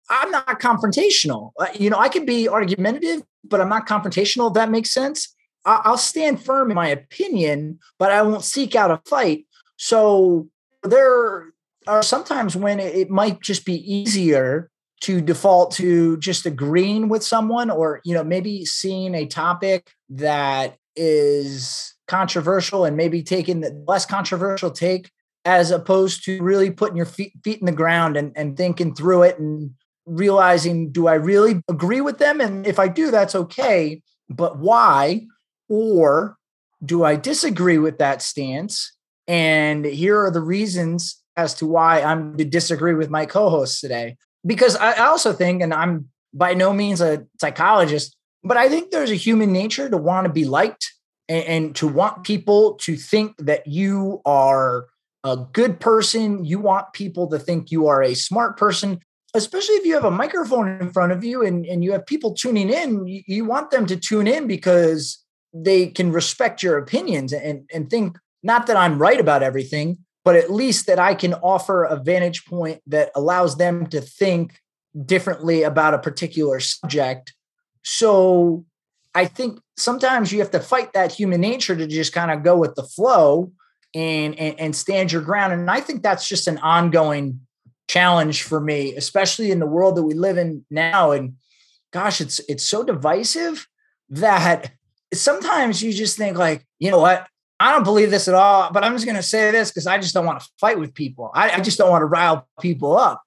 I'm 0.09 0.31
not 0.31 0.59
confrontational. 0.59 1.51
Uh, 1.59 1.67
You 1.77 1.91
know, 1.91 1.97
I 1.99 2.09
can 2.09 2.25
be 2.25 2.49
argumentative, 2.49 3.21
but 3.43 3.61
I'm 3.61 3.69
not 3.69 3.87
confrontational, 3.87 4.47
if 4.47 4.55
that 4.55 4.71
makes 4.71 4.91
sense. 4.91 5.35
I'll 5.65 5.97
stand 5.97 6.43
firm 6.43 6.71
in 6.71 6.75
my 6.75 6.87
opinion, 6.87 7.77
but 7.99 8.11
I 8.11 8.23
won't 8.23 8.43
seek 8.43 8.75
out 8.75 8.89
a 8.89 8.99
fight. 9.07 9.45
So 9.77 10.49
there 10.81 11.53
are 11.85 12.01
sometimes 12.01 12.55
when 12.55 12.79
it 12.79 13.11
might 13.11 13.41
just 13.41 13.63
be 13.63 13.75
easier 13.75 14.70
to 15.01 15.19
default 15.19 15.71
to 15.71 16.17
just 16.17 16.45
agreeing 16.45 17.09
with 17.09 17.23
someone 17.23 17.69
or 17.69 18.01
you 18.05 18.13
know 18.13 18.23
maybe 18.23 18.65
seeing 18.65 19.15
a 19.15 19.25
topic 19.25 19.91
that 20.09 20.77
is 20.95 21.95
controversial 22.07 22.85
and 22.85 22.97
maybe 22.97 23.23
taking 23.23 23.61
the 23.61 23.83
less 23.87 24.05
controversial 24.05 24.71
take 24.71 25.09
as 25.45 25.71
opposed 25.71 26.23
to 26.25 26.41
really 26.41 26.69
putting 26.69 26.97
your 26.97 27.05
feet, 27.05 27.33
feet 27.43 27.59
in 27.59 27.65
the 27.65 27.71
ground 27.71 28.15
and, 28.15 28.31
and 28.35 28.55
thinking 28.55 28.93
through 28.93 29.23
it 29.23 29.39
and 29.39 29.71
realizing 30.05 30.91
do 30.91 31.07
i 31.07 31.13
really 31.13 31.61
agree 31.67 32.01
with 32.01 32.17
them? 32.17 32.41
And 32.41 32.67
if 32.67 32.79
i 32.79 32.87
do 32.87 33.11
that's 33.11 33.35
okay 33.35 34.01
but 34.29 34.59
why? 34.59 35.27
Or 35.67 36.37
do 36.83 37.03
i 37.03 37.15
disagree 37.15 37.77
with 37.77 37.97
that 37.99 38.21
stance? 38.21 38.93
And 39.27 39.85
here 39.85 40.19
are 40.19 40.31
the 40.31 40.41
reasons 40.41 41.21
as 41.37 41.53
to 41.55 41.65
why 41.65 42.01
i'm 42.01 42.37
to 42.37 42.45
disagree 42.45 42.93
with 42.93 43.09
my 43.09 43.25
co-hosts 43.25 43.79
today 43.79 44.17
because 44.45 44.75
I 44.75 45.05
also 45.05 45.33
think, 45.33 45.61
and 45.61 45.73
I'm 45.73 46.09
by 46.33 46.53
no 46.53 46.73
means 46.73 47.01
a 47.01 47.25
psychologist, 47.39 48.15
but 48.43 48.57
I 48.57 48.69
think 48.69 48.91
there's 48.91 49.11
a 49.11 49.15
human 49.15 49.51
nature 49.51 49.89
to 49.89 49.97
want 49.97 50.25
to 50.25 50.33
be 50.33 50.45
liked 50.45 50.93
and, 51.27 51.43
and 51.45 51.75
to 51.75 51.87
want 51.87 52.23
people 52.23 52.75
to 52.81 52.95
think 52.95 53.35
that 53.37 53.67
you 53.67 54.21
are 54.25 54.87
a 55.23 55.37
good 55.37 55.79
person. 55.79 56.43
You 56.45 56.59
want 56.59 56.93
people 56.93 57.27
to 57.29 57.39
think 57.39 57.71
you 57.71 57.87
are 57.87 58.01
a 58.01 58.15
smart 58.15 58.57
person, 58.57 58.99
especially 59.33 59.75
if 59.75 59.85
you 59.85 59.93
have 59.93 60.05
a 60.05 60.11
microphone 60.11 60.81
in 60.81 60.91
front 60.91 61.11
of 61.11 61.23
you 61.23 61.45
and, 61.45 61.65
and 61.65 61.83
you 61.83 61.91
have 61.91 62.05
people 62.05 62.33
tuning 62.33 62.69
in. 62.69 63.05
You, 63.05 63.21
you 63.27 63.45
want 63.45 63.71
them 63.71 63.85
to 63.87 63.97
tune 63.97 64.27
in 64.27 64.47
because 64.47 65.23
they 65.53 65.87
can 65.87 66.11
respect 66.11 66.63
your 66.63 66.77
opinions 66.77 67.33
and, 67.33 67.69
and 67.73 67.89
think 67.89 68.17
not 68.41 68.67
that 68.67 68.77
I'm 68.77 68.99
right 68.99 69.19
about 69.19 69.43
everything, 69.43 69.99
but 70.23 70.35
at 70.35 70.51
least 70.51 70.87
that 70.87 70.99
I 70.99 71.15
can 71.15 71.33
offer 71.35 71.83
a 71.83 71.95
vantage 71.95 72.45
point 72.45 72.81
that 72.87 73.11
allows 73.15 73.57
them 73.57 73.87
to 73.87 74.01
think 74.01 74.59
differently 75.05 75.63
about 75.63 75.93
a 75.93 75.99
particular 75.99 76.59
subject. 76.59 77.33
So 77.83 78.65
I 79.15 79.25
think 79.25 79.59
sometimes 79.77 80.31
you 80.31 80.39
have 80.39 80.51
to 80.51 80.59
fight 80.59 80.93
that 80.93 81.11
human 81.11 81.41
nature 81.41 81.75
to 81.75 81.87
just 81.87 82.13
kind 82.13 82.31
of 82.31 82.43
go 82.43 82.57
with 82.57 82.75
the 82.75 82.83
flow 82.83 83.51
and, 83.93 84.37
and 84.39 84.59
and 84.59 84.75
stand 84.75 85.11
your 85.11 85.21
ground. 85.21 85.53
And 85.53 85.69
I 85.69 85.81
think 85.81 86.01
that's 86.01 86.27
just 86.27 86.47
an 86.47 86.57
ongoing 86.59 87.41
challenge 87.89 88.43
for 88.43 88.61
me, 88.61 88.95
especially 88.95 89.51
in 89.51 89.59
the 89.59 89.65
world 89.65 89.97
that 89.97 90.03
we 90.03 90.13
live 90.13 90.37
in 90.37 90.65
now. 90.69 91.11
And 91.11 91.35
gosh, 91.91 92.21
it's 92.21 92.39
it's 92.47 92.63
so 92.65 92.83
divisive 92.83 93.67
that 94.09 94.71
sometimes 95.13 95.83
you 95.83 95.91
just 95.91 96.17
think 96.17 96.37
like, 96.37 96.65
you 96.79 96.91
know 96.91 96.99
what? 96.99 97.27
I 97.61 97.71
don't 97.71 97.83
believe 97.83 98.09
this 98.09 98.27
at 98.27 98.33
all, 98.33 98.71
but 98.71 98.83
I'm 98.83 98.93
just 98.93 99.05
going 99.05 99.17
to 99.17 99.23
say 99.23 99.51
this 99.51 99.69
because 99.69 99.85
I 99.85 99.99
just 99.99 100.15
don't 100.15 100.25
want 100.25 100.39
to 100.39 100.49
fight 100.59 100.79
with 100.79 100.95
people. 100.95 101.29
I, 101.35 101.51
I 101.51 101.59
just 101.59 101.77
don't 101.77 101.91
want 101.91 102.01
to 102.01 102.07
rile 102.07 102.47
people 102.59 102.97
up, 102.97 103.21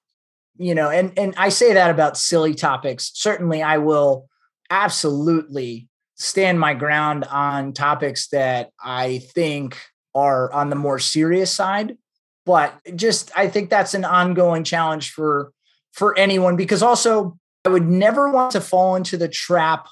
you 0.57 0.75
know. 0.75 0.89
And 0.89 1.17
and 1.17 1.33
I 1.37 1.47
say 1.47 1.73
that 1.73 1.89
about 1.89 2.17
silly 2.17 2.53
topics. 2.53 3.11
Certainly, 3.13 3.63
I 3.63 3.77
will 3.77 4.27
absolutely 4.69 5.87
stand 6.15 6.59
my 6.59 6.73
ground 6.73 7.23
on 7.23 7.71
topics 7.71 8.27
that 8.29 8.71
I 8.83 9.19
think 9.19 9.77
are 10.13 10.51
on 10.51 10.69
the 10.69 10.75
more 10.75 10.99
serious 10.99 11.51
side. 11.51 11.97
But 12.45 12.77
just 12.93 13.31
I 13.37 13.47
think 13.47 13.69
that's 13.69 13.93
an 13.93 14.03
ongoing 14.03 14.65
challenge 14.65 15.11
for 15.11 15.53
for 15.93 16.17
anyone 16.17 16.57
because 16.57 16.83
also 16.83 17.37
I 17.63 17.69
would 17.69 17.87
never 17.87 18.29
want 18.29 18.51
to 18.51 18.61
fall 18.61 18.97
into 18.97 19.15
the 19.15 19.29
trap 19.29 19.87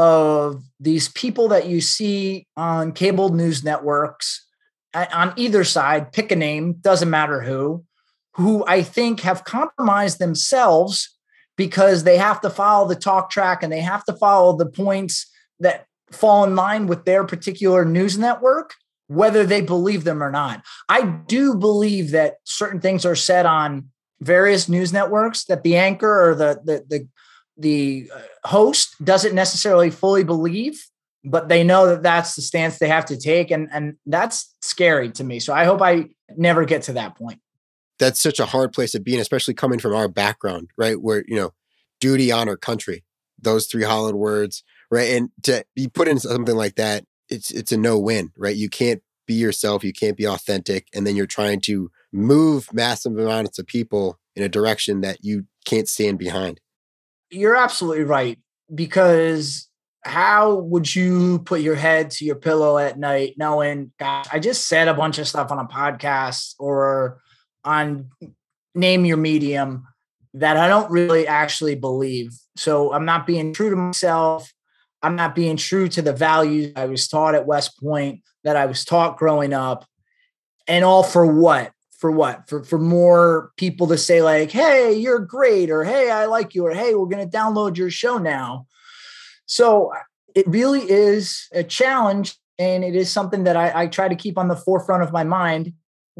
of 0.00 0.62
these 0.80 1.10
people 1.10 1.48
that 1.48 1.66
you 1.66 1.82
see 1.82 2.46
on 2.56 2.92
cable 2.92 3.28
news 3.28 3.62
networks 3.62 4.46
on 4.94 5.34
either 5.36 5.62
side, 5.62 6.10
pick 6.10 6.32
a 6.32 6.36
name, 6.36 6.72
doesn't 6.80 7.10
matter 7.10 7.42
who, 7.42 7.84
who 8.34 8.64
I 8.66 8.82
think 8.82 9.20
have 9.20 9.44
compromised 9.44 10.18
themselves 10.18 11.14
because 11.56 12.04
they 12.04 12.16
have 12.16 12.40
to 12.40 12.48
follow 12.48 12.88
the 12.88 12.96
talk 12.96 13.30
track 13.30 13.62
and 13.62 13.70
they 13.70 13.82
have 13.82 14.02
to 14.06 14.14
follow 14.14 14.56
the 14.56 14.70
points 14.70 15.30
that 15.60 15.84
fall 16.10 16.44
in 16.44 16.56
line 16.56 16.86
with 16.86 17.04
their 17.04 17.24
particular 17.24 17.84
news 17.84 18.16
network, 18.16 18.72
whether 19.08 19.44
they 19.44 19.60
believe 19.60 20.04
them 20.04 20.22
or 20.22 20.30
not. 20.30 20.64
I 20.88 21.02
do 21.02 21.54
believe 21.54 22.12
that 22.12 22.36
certain 22.44 22.80
things 22.80 23.04
are 23.04 23.14
said 23.14 23.44
on 23.44 23.90
various 24.20 24.66
news 24.66 24.94
networks 24.94 25.44
that 25.44 25.62
the 25.62 25.76
anchor 25.76 26.30
or 26.30 26.34
the 26.34 26.60
the 26.64 26.84
the 26.88 27.08
the 27.60 28.10
uh, 28.14 28.48
host 28.48 28.94
doesn't 29.04 29.34
necessarily 29.34 29.90
fully 29.90 30.24
believe 30.24 30.86
but 31.22 31.48
they 31.50 31.62
know 31.62 31.86
that 31.86 32.02
that's 32.02 32.34
the 32.34 32.42
stance 32.42 32.78
they 32.78 32.88
have 32.88 33.04
to 33.04 33.16
take 33.16 33.50
and 33.50 33.68
and 33.72 33.96
that's 34.06 34.54
scary 34.62 35.10
to 35.10 35.24
me 35.24 35.38
so 35.38 35.52
i 35.52 35.64
hope 35.64 35.82
i 35.82 36.08
never 36.36 36.64
get 36.64 36.82
to 36.82 36.92
that 36.92 37.16
point 37.16 37.40
That's 38.00 38.20
such 38.20 38.40
a 38.40 38.46
hard 38.46 38.72
place 38.72 38.92
to 38.92 39.00
be 39.00 39.14
in, 39.14 39.20
especially 39.20 39.54
coming 39.54 39.78
from 39.78 39.94
our 39.94 40.08
background, 40.08 40.70
right? 40.78 41.00
Where, 41.00 41.22
you 41.28 41.36
know, 41.36 41.52
duty, 42.00 42.32
honor, 42.32 42.56
country, 42.56 43.04
those 43.38 43.66
three 43.66 43.84
hollowed 43.84 44.14
words, 44.14 44.64
right? 44.90 45.10
And 45.10 45.28
to 45.42 45.64
be 45.76 45.86
put 45.86 46.08
in 46.08 46.18
something 46.18 46.56
like 46.56 46.76
that, 46.76 47.04
it's 47.28 47.50
it's 47.50 47.72
a 47.72 47.76
no-win, 47.76 48.32
right? 48.36 48.56
You 48.56 48.70
can't 48.70 49.02
be 49.26 49.34
yourself, 49.34 49.84
you 49.84 49.92
can't 49.92 50.16
be 50.16 50.26
authentic, 50.26 50.88
and 50.94 51.06
then 51.06 51.14
you're 51.14 51.26
trying 51.26 51.60
to 51.62 51.90
move 52.10 52.72
massive 52.72 53.16
amounts 53.16 53.58
of 53.58 53.66
people 53.66 54.18
in 54.34 54.42
a 54.42 54.48
direction 54.48 55.02
that 55.02 55.18
you 55.22 55.44
can't 55.66 55.88
stand 55.88 56.18
behind. 56.18 56.58
You're 57.30 57.56
absolutely 57.56 58.04
right 58.04 58.38
because 58.74 59.68
how 60.02 60.54
would 60.54 60.94
you 60.94 61.40
put 61.40 61.60
your 61.60 61.74
head 61.74 62.10
to 62.10 62.24
your 62.24 62.36
pillow 62.36 62.78
at 62.78 62.98
night 62.98 63.34
knowing 63.36 63.92
gosh 63.98 64.26
i 64.32 64.38
just 64.38 64.66
said 64.66 64.88
a 64.88 64.94
bunch 64.94 65.18
of 65.18 65.28
stuff 65.28 65.50
on 65.50 65.58
a 65.58 65.66
podcast 65.66 66.54
or 66.58 67.20
on 67.64 68.08
name 68.74 69.04
your 69.04 69.16
medium 69.16 69.86
that 70.34 70.56
i 70.56 70.68
don't 70.68 70.90
really 70.90 71.26
actually 71.26 71.74
believe 71.74 72.32
so 72.56 72.92
i'm 72.92 73.04
not 73.04 73.26
being 73.26 73.52
true 73.52 73.70
to 73.70 73.76
myself 73.76 74.50
I'm 75.02 75.16
not 75.16 75.34
being 75.34 75.56
true 75.56 75.88
to 75.88 76.02
the 76.02 76.12
values 76.12 76.72
I 76.76 76.86
was 76.86 77.08
taught 77.08 77.34
at 77.34 77.46
West 77.46 77.78
Point 77.80 78.20
that 78.44 78.56
I 78.56 78.66
was 78.66 78.84
taught 78.84 79.16
growing 79.16 79.52
up. 79.52 79.86
And 80.66 80.84
all 80.84 81.02
for 81.02 81.26
what? 81.26 81.72
For 82.00 82.10
what? 82.10 82.48
For 82.48 82.64
for 82.64 82.78
more 82.78 83.52
people 83.58 83.86
to 83.88 83.98
say 83.98 84.22
like, 84.22 84.50
"Hey, 84.50 84.94
you're 84.94 85.18
great," 85.18 85.70
or 85.70 85.84
"Hey, 85.84 86.10
I 86.10 86.24
like 86.24 86.54
you," 86.54 86.66
or 86.66 86.72
"Hey, 86.72 86.94
we're 86.94 87.06
going 87.06 87.28
to 87.28 87.36
download 87.36 87.76
your 87.76 87.90
show 87.90 88.16
now." 88.16 88.66
So 89.44 89.92
uh, 89.92 89.98
it 90.34 90.46
really 90.46 90.90
is 90.90 91.46
a 91.52 91.62
challenge, 91.62 92.36
and 92.58 92.84
it 92.84 92.96
is 92.96 93.10
something 93.10 93.44
that 93.44 93.54
I, 93.54 93.82
I 93.82 93.86
try 93.86 94.08
to 94.08 94.14
keep 94.14 94.38
on 94.38 94.48
the 94.48 94.56
forefront 94.56 95.02
of 95.02 95.12
my 95.12 95.24
mind, 95.24 95.74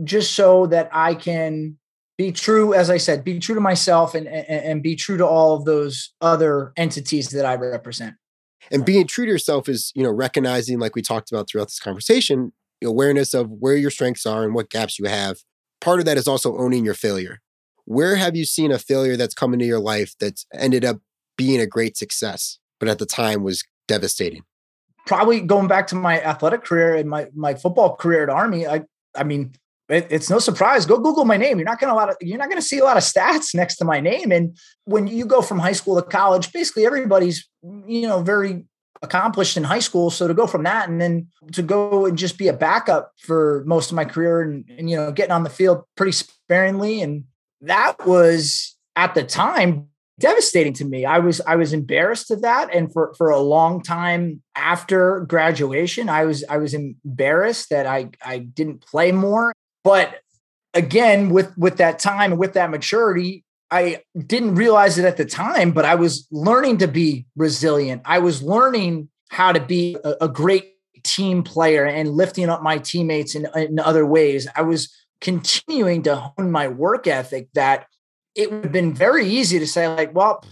just 0.04 0.34
so 0.34 0.66
that 0.66 0.90
I 0.92 1.14
can 1.14 1.78
be 2.18 2.30
true, 2.30 2.74
as 2.74 2.90
I 2.90 2.98
said, 2.98 3.24
be 3.24 3.38
true 3.38 3.54
to 3.54 3.62
myself 3.62 4.14
and, 4.14 4.26
and, 4.28 4.46
and 4.46 4.82
be 4.82 4.94
true 4.94 5.16
to 5.16 5.26
all 5.26 5.56
of 5.56 5.64
those 5.64 6.12
other 6.20 6.74
entities 6.76 7.30
that 7.30 7.46
I 7.46 7.54
represent. 7.54 8.16
And 8.70 8.84
being 8.84 9.06
true 9.06 9.24
to 9.24 9.30
yourself 9.32 9.66
is, 9.66 9.92
you 9.94 10.02
know, 10.02 10.10
recognizing, 10.10 10.78
like 10.78 10.94
we 10.94 11.00
talked 11.00 11.32
about 11.32 11.48
throughout 11.48 11.68
this 11.68 11.80
conversation, 11.80 12.52
awareness 12.84 13.32
of 13.32 13.48
where 13.50 13.76
your 13.76 13.90
strengths 13.90 14.26
are 14.26 14.44
and 14.44 14.54
what 14.54 14.68
gaps 14.68 14.98
you 14.98 15.06
have. 15.06 15.38
Part 15.80 15.98
of 15.98 16.04
that 16.06 16.18
is 16.18 16.28
also 16.28 16.56
owning 16.56 16.84
your 16.84 16.94
failure. 16.94 17.40
Where 17.84 18.16
have 18.16 18.36
you 18.36 18.44
seen 18.44 18.70
a 18.70 18.78
failure 18.78 19.16
that's 19.16 19.34
come 19.34 19.52
into 19.52 19.64
your 19.64 19.80
life 19.80 20.14
that's 20.20 20.46
ended 20.52 20.84
up 20.84 20.98
being 21.36 21.60
a 21.60 21.66
great 21.66 21.96
success, 21.96 22.58
but 22.78 22.88
at 22.88 22.98
the 22.98 23.06
time 23.06 23.42
was 23.42 23.64
devastating? 23.88 24.42
Probably 25.06 25.40
going 25.40 25.66
back 25.66 25.86
to 25.88 25.94
my 25.94 26.20
athletic 26.20 26.62
career 26.62 26.94
and 26.94 27.08
my 27.08 27.28
my 27.34 27.54
football 27.54 27.96
career 27.96 28.22
at 28.22 28.28
Army. 28.28 28.66
I 28.66 28.84
I 29.16 29.24
mean, 29.24 29.54
it, 29.88 30.06
it's 30.10 30.30
no 30.30 30.38
surprise. 30.38 30.86
Go 30.86 30.98
Google 30.98 31.24
my 31.24 31.36
name. 31.36 31.58
You're 31.58 31.64
not 31.64 31.80
to 31.80 31.92
a 31.92 31.94
lot 31.94 32.10
of 32.10 32.16
you're 32.20 32.38
not 32.38 32.50
to 32.50 32.62
see 32.62 32.78
a 32.78 32.84
lot 32.84 32.96
of 32.96 33.02
stats 33.02 33.54
next 33.54 33.76
to 33.76 33.84
my 33.84 33.98
name. 33.98 34.30
And 34.30 34.56
when 34.84 35.06
you 35.06 35.26
go 35.26 35.42
from 35.42 35.58
high 35.58 35.72
school 35.72 35.96
to 35.96 36.02
college, 36.02 36.52
basically 36.52 36.86
everybody's 36.86 37.48
you 37.62 38.06
know 38.06 38.22
very 38.22 38.64
accomplished 39.02 39.56
in 39.56 39.64
high 39.64 39.80
school. 39.80 40.10
So 40.10 40.28
to 40.28 40.34
go 40.34 40.46
from 40.46 40.64
that 40.64 40.88
and 40.88 41.00
then 41.00 41.28
to 41.52 41.62
go 41.62 42.06
and 42.06 42.18
just 42.18 42.38
be 42.38 42.48
a 42.48 42.52
backup 42.52 43.12
for 43.18 43.62
most 43.66 43.90
of 43.90 43.96
my 43.96 44.04
career 44.04 44.42
and, 44.42 44.64
and 44.76 44.90
you 44.90 44.96
know 44.96 45.10
getting 45.12 45.32
on 45.32 45.44
the 45.44 45.50
field 45.50 45.84
pretty 45.96 46.12
sparingly 46.12 47.00
and 47.00 47.24
that 47.62 48.06
was 48.06 48.76
at 48.96 49.14
the 49.14 49.22
time 49.22 49.88
devastating 50.18 50.74
to 50.74 50.84
me. 50.84 51.04
I 51.04 51.18
was 51.18 51.40
I 51.46 51.56
was 51.56 51.72
embarrassed 51.72 52.30
of 52.30 52.42
that, 52.42 52.72
and 52.72 52.92
for 52.92 53.14
for 53.14 53.30
a 53.30 53.40
long 53.40 53.82
time 53.82 54.42
after 54.54 55.20
graduation, 55.20 56.08
I 56.08 56.24
was 56.24 56.44
I 56.48 56.58
was 56.58 56.74
embarrassed 56.74 57.70
that 57.70 57.86
I 57.86 58.10
I 58.22 58.38
didn't 58.38 58.82
play 58.82 59.10
more. 59.10 59.52
But 59.82 60.20
again, 60.74 61.30
with 61.30 61.56
with 61.56 61.78
that 61.78 61.98
time 61.98 62.32
and 62.32 62.40
with 62.40 62.52
that 62.52 62.70
maturity, 62.70 63.44
I 63.70 64.02
didn't 64.26 64.56
realize 64.56 64.98
it 64.98 65.04
at 65.04 65.16
the 65.16 65.24
time, 65.24 65.70
but 65.72 65.84
I 65.84 65.94
was 65.94 66.26
learning 66.30 66.78
to 66.78 66.88
be 66.88 67.26
resilient. 67.36 68.02
I 68.04 68.18
was 68.18 68.42
learning 68.42 69.08
how 69.30 69.52
to 69.52 69.60
be 69.60 69.96
a, 70.02 70.14
a 70.22 70.28
great 70.28 70.74
team 71.04 71.42
player 71.42 71.84
and 71.84 72.10
lifting 72.10 72.48
up 72.48 72.62
my 72.62 72.78
teammates 72.78 73.34
in, 73.34 73.46
in 73.54 73.78
other 73.78 74.04
ways. 74.04 74.48
I 74.56 74.62
was 74.62 74.92
continuing 75.20 76.02
to 76.02 76.16
hone 76.16 76.50
my 76.50 76.68
work 76.68 77.06
ethic 77.06 77.48
that 77.54 77.86
it 78.34 78.50
would 78.50 78.64
have 78.64 78.72
been 78.72 78.94
very 78.94 79.26
easy 79.26 79.58
to 79.58 79.66
say, 79.66 79.86
like, 79.88 80.14
well, 80.14 80.44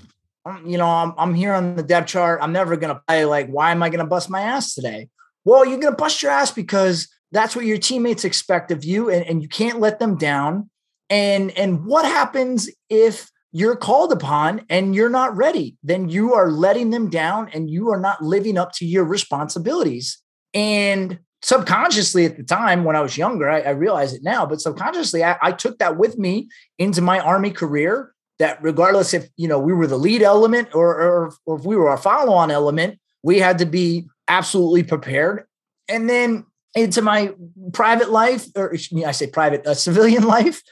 you 0.64 0.78
know, 0.78 0.86
I'm, 0.86 1.12
I'm 1.18 1.34
here 1.34 1.52
on 1.52 1.76
the 1.76 1.82
depth 1.82 2.08
chart. 2.08 2.40
I'm 2.42 2.52
never 2.52 2.76
going 2.76 2.94
to 2.94 3.02
play. 3.06 3.24
Like, 3.24 3.48
why 3.48 3.70
am 3.70 3.82
I 3.82 3.88
going 3.88 4.00
to 4.00 4.06
bust 4.06 4.30
my 4.30 4.40
ass 4.40 4.74
today? 4.74 5.08
Well, 5.44 5.64
you're 5.64 5.78
going 5.78 5.92
to 5.92 5.96
bust 5.96 6.22
your 6.22 6.32
ass 6.32 6.50
because 6.50 7.08
that's 7.32 7.54
what 7.54 7.64
your 7.64 7.78
teammates 7.78 8.24
expect 8.24 8.70
of 8.70 8.84
you, 8.84 9.10
and, 9.10 9.24
and 9.26 9.42
you 9.42 9.48
can't 9.48 9.80
let 9.80 9.98
them 9.98 10.16
down. 10.16 10.70
And 11.10 11.50
and 11.56 11.84
what 11.84 12.04
happens 12.04 12.68
if 12.88 13.30
you're 13.52 13.76
called 13.76 14.12
upon 14.12 14.62
and 14.68 14.94
you're 14.94 15.08
not 15.08 15.36
ready? 15.36 15.76
Then 15.82 16.08
you 16.08 16.34
are 16.34 16.50
letting 16.50 16.90
them 16.90 17.08
down, 17.08 17.48
and 17.52 17.70
you 17.70 17.90
are 17.90 18.00
not 18.00 18.22
living 18.22 18.58
up 18.58 18.72
to 18.72 18.86
your 18.86 19.04
responsibilities. 19.04 20.18
And 20.54 21.18
subconsciously 21.42 22.24
at 22.24 22.36
the 22.36 22.42
time 22.42 22.84
when 22.84 22.96
I 22.96 23.00
was 23.00 23.16
younger, 23.16 23.48
I, 23.48 23.60
I 23.60 23.70
realize 23.70 24.12
it 24.12 24.22
now, 24.22 24.44
but 24.44 24.60
subconsciously 24.60 25.22
I, 25.22 25.36
I 25.40 25.52
took 25.52 25.78
that 25.78 25.96
with 25.96 26.18
me 26.18 26.48
into 26.78 27.00
my 27.00 27.20
army 27.20 27.50
career. 27.50 28.12
That 28.38 28.62
regardless 28.62 29.14
if 29.14 29.28
you 29.36 29.48
know 29.48 29.58
we 29.58 29.72
were 29.72 29.88
the 29.88 29.96
lead 29.96 30.22
element 30.22 30.68
or 30.74 31.00
or, 31.00 31.32
or 31.46 31.58
if 31.58 31.64
we 31.64 31.74
were 31.74 31.92
a 31.92 31.98
follow-on 31.98 32.50
element, 32.50 33.00
we 33.22 33.40
had 33.40 33.58
to 33.58 33.66
be 33.66 34.08
absolutely 34.28 34.84
prepared. 34.84 35.44
And 35.88 36.08
then 36.08 36.44
into 36.74 37.02
my 37.02 37.34
private 37.72 38.10
life, 38.10 38.46
or 38.54 38.72
I 38.74 39.12
say 39.12 39.26
private, 39.26 39.66
uh, 39.66 39.74
civilian 39.74 40.22
life, 40.36 40.62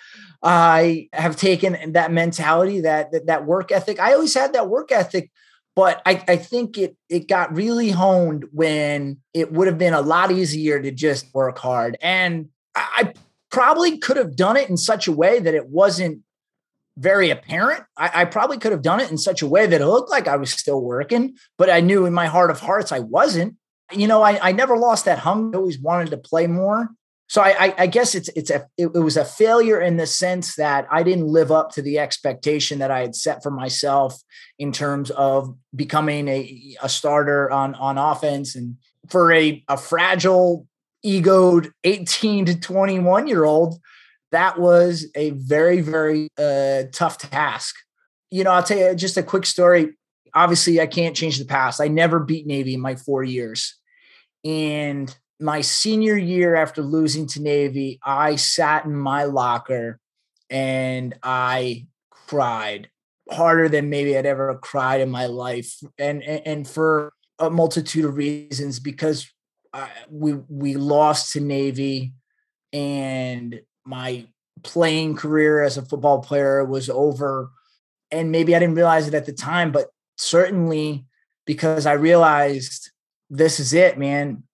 I 0.46 1.08
have 1.12 1.36
taken 1.36 1.92
that 1.92 2.12
mentality, 2.12 2.80
that, 2.82 3.10
that 3.12 3.26
that 3.26 3.46
work 3.46 3.72
ethic. 3.72 3.98
I 3.98 4.12
always 4.12 4.34
had 4.34 4.52
that 4.52 4.68
work 4.68 4.92
ethic, 4.92 5.30
but 5.74 6.00
I, 6.06 6.22
I 6.28 6.36
think 6.36 6.78
it 6.78 6.96
it 7.08 7.28
got 7.28 7.54
really 7.54 7.90
honed 7.90 8.46
when 8.52 9.18
it 9.34 9.52
would 9.52 9.66
have 9.66 9.78
been 9.78 9.94
a 9.94 10.00
lot 10.00 10.30
easier 10.30 10.80
to 10.80 10.90
just 10.90 11.34
work 11.34 11.58
hard. 11.58 11.96
And 12.00 12.48
I 12.74 13.14
probably 13.50 13.98
could 13.98 14.16
have 14.16 14.36
done 14.36 14.56
it 14.56 14.70
in 14.70 14.76
such 14.76 15.08
a 15.08 15.12
way 15.12 15.40
that 15.40 15.54
it 15.54 15.68
wasn't 15.68 16.20
very 16.98 17.30
apparent. 17.30 17.84
I, 17.96 18.22
I, 18.22 18.24
probably 18.24 18.58
could 18.58 18.72
have 18.72 18.82
done 18.82 19.00
it 19.00 19.10
in 19.10 19.18
such 19.18 19.42
a 19.42 19.46
way 19.46 19.66
that 19.66 19.80
it 19.80 19.86
looked 19.86 20.10
like 20.10 20.28
I 20.28 20.36
was 20.36 20.50
still 20.50 20.80
working, 20.80 21.36
but 21.58 21.68
I 21.68 21.80
knew 21.80 22.06
in 22.06 22.14
my 22.14 22.26
heart 22.26 22.50
of 22.50 22.60
hearts 22.60 22.90
I 22.90 23.00
wasn't 23.00 23.56
you 23.92 24.06
know, 24.06 24.22
I, 24.22 24.48
I 24.48 24.52
never 24.52 24.76
lost 24.76 25.04
that 25.04 25.18
hunger. 25.20 25.56
I 25.56 25.60
always 25.60 25.78
wanted 25.78 26.10
to 26.10 26.16
play 26.16 26.46
more. 26.46 26.88
So 27.28 27.42
I, 27.42 27.66
I, 27.66 27.74
I 27.78 27.86
guess 27.86 28.14
it's 28.14 28.28
it's 28.30 28.50
a 28.50 28.66
it, 28.76 28.88
it, 28.94 28.98
was 29.00 29.16
a 29.16 29.24
failure 29.24 29.80
in 29.80 29.96
the 29.96 30.06
sense 30.06 30.54
that 30.56 30.86
I 30.90 31.02
didn't 31.02 31.26
live 31.26 31.50
up 31.50 31.72
to 31.72 31.82
the 31.82 31.98
expectation 31.98 32.78
that 32.78 32.90
I 32.90 33.00
had 33.00 33.16
set 33.16 33.42
for 33.42 33.50
myself 33.50 34.20
in 34.58 34.70
terms 34.72 35.10
of 35.10 35.56
becoming 35.74 36.28
a, 36.28 36.76
a 36.82 36.88
starter 36.88 37.50
on 37.50 37.74
on 37.74 37.98
offense 37.98 38.54
and 38.54 38.76
for 39.08 39.32
a, 39.32 39.62
a 39.68 39.76
fragile 39.76 40.66
egoed 41.04 41.72
18 41.84 42.46
to 42.46 42.60
21 42.60 43.28
year 43.28 43.44
old 43.44 43.78
that 44.32 44.58
was 44.58 45.06
a 45.14 45.30
very 45.30 45.80
very 45.80 46.28
uh, 46.36 46.84
tough 46.90 47.18
task 47.18 47.76
you 48.30 48.42
know 48.42 48.50
i'll 48.50 48.62
tell 48.62 48.78
you 48.78 48.94
just 48.94 49.16
a 49.16 49.22
quick 49.22 49.46
story 49.46 49.92
obviously 50.36 50.80
I 50.80 50.86
can't 50.86 51.16
change 51.16 51.38
the 51.38 51.46
past. 51.46 51.80
I 51.80 51.88
never 51.88 52.20
beat 52.20 52.46
Navy 52.46 52.74
in 52.74 52.80
my 52.80 52.94
four 52.94 53.24
years. 53.24 53.74
And 54.44 55.16
my 55.40 55.60
senior 55.60 56.16
year 56.16 56.56
after 56.56 56.82
losing 56.82 57.26
to 57.28 57.42
Navy, 57.42 57.98
I 58.04 58.36
sat 58.36 58.84
in 58.84 58.96
my 58.96 59.24
locker 59.24 59.98
and 60.48 61.14
I 61.22 61.86
cried 62.10 62.90
harder 63.30 63.68
than 63.68 63.90
maybe 63.90 64.16
I'd 64.16 64.26
ever 64.26 64.56
cried 64.56 65.00
in 65.00 65.10
my 65.10 65.26
life. 65.26 65.76
And 65.98 66.22
and, 66.22 66.66
for 66.66 67.12
a 67.38 67.50
multitude 67.50 68.04
of 68.04 68.16
reasons 68.16 68.80
because 68.80 69.30
I, 69.72 69.90
we 70.08 70.34
we 70.48 70.74
lost 70.76 71.32
to 71.32 71.40
Navy 71.40 72.14
and 72.72 73.60
my 73.84 74.26
playing 74.62 75.16
career 75.16 75.62
as 75.62 75.76
a 75.76 75.84
football 75.84 76.20
player 76.20 76.64
was 76.64 76.88
over 76.88 77.50
and 78.10 78.32
maybe 78.32 78.56
I 78.56 78.58
didn't 78.58 78.74
realize 78.74 79.06
it 79.06 79.14
at 79.14 79.26
the 79.26 79.32
time 79.32 79.70
but 79.70 79.88
certainly 80.16 81.04
because 81.46 81.86
I 81.86 81.92
realized 81.92 82.90
this 83.30 83.60
is 83.60 83.72
it, 83.72 83.98
man. 83.98 84.44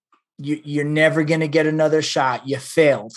You, 0.44 0.61
you're 0.64 0.85
never 0.85 1.24
going 1.24 1.40
to 1.40 1.48
get 1.48 1.66
another 1.66 2.02
shot. 2.02 2.46
You 2.46 2.59
failed. 2.59 3.14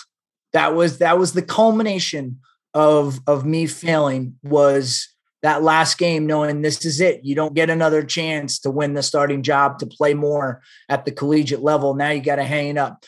That 0.52 0.74
was 0.74 0.98
that 0.98 1.18
was 1.18 1.32
the 1.32 1.42
culmination 1.42 2.40
of 2.74 3.20
of 3.26 3.44
me 3.44 3.66
failing. 3.66 4.36
Was 4.42 5.08
that 5.42 5.62
last 5.62 5.98
game 5.98 6.26
knowing 6.26 6.62
this 6.62 6.84
is 6.84 7.00
it. 7.00 7.24
You 7.24 7.34
don't 7.34 7.54
get 7.54 7.70
another 7.70 8.02
chance 8.02 8.58
to 8.60 8.70
win 8.70 8.94
the 8.94 9.02
starting 9.02 9.42
job 9.42 9.78
to 9.78 9.86
play 9.86 10.14
more 10.14 10.62
at 10.88 11.04
the 11.04 11.12
collegiate 11.12 11.62
level. 11.62 11.94
Now 11.94 12.10
you 12.10 12.20
got 12.20 12.36
to 12.36 12.44
hang 12.44 12.68
it 12.68 12.78
up. 12.78 13.04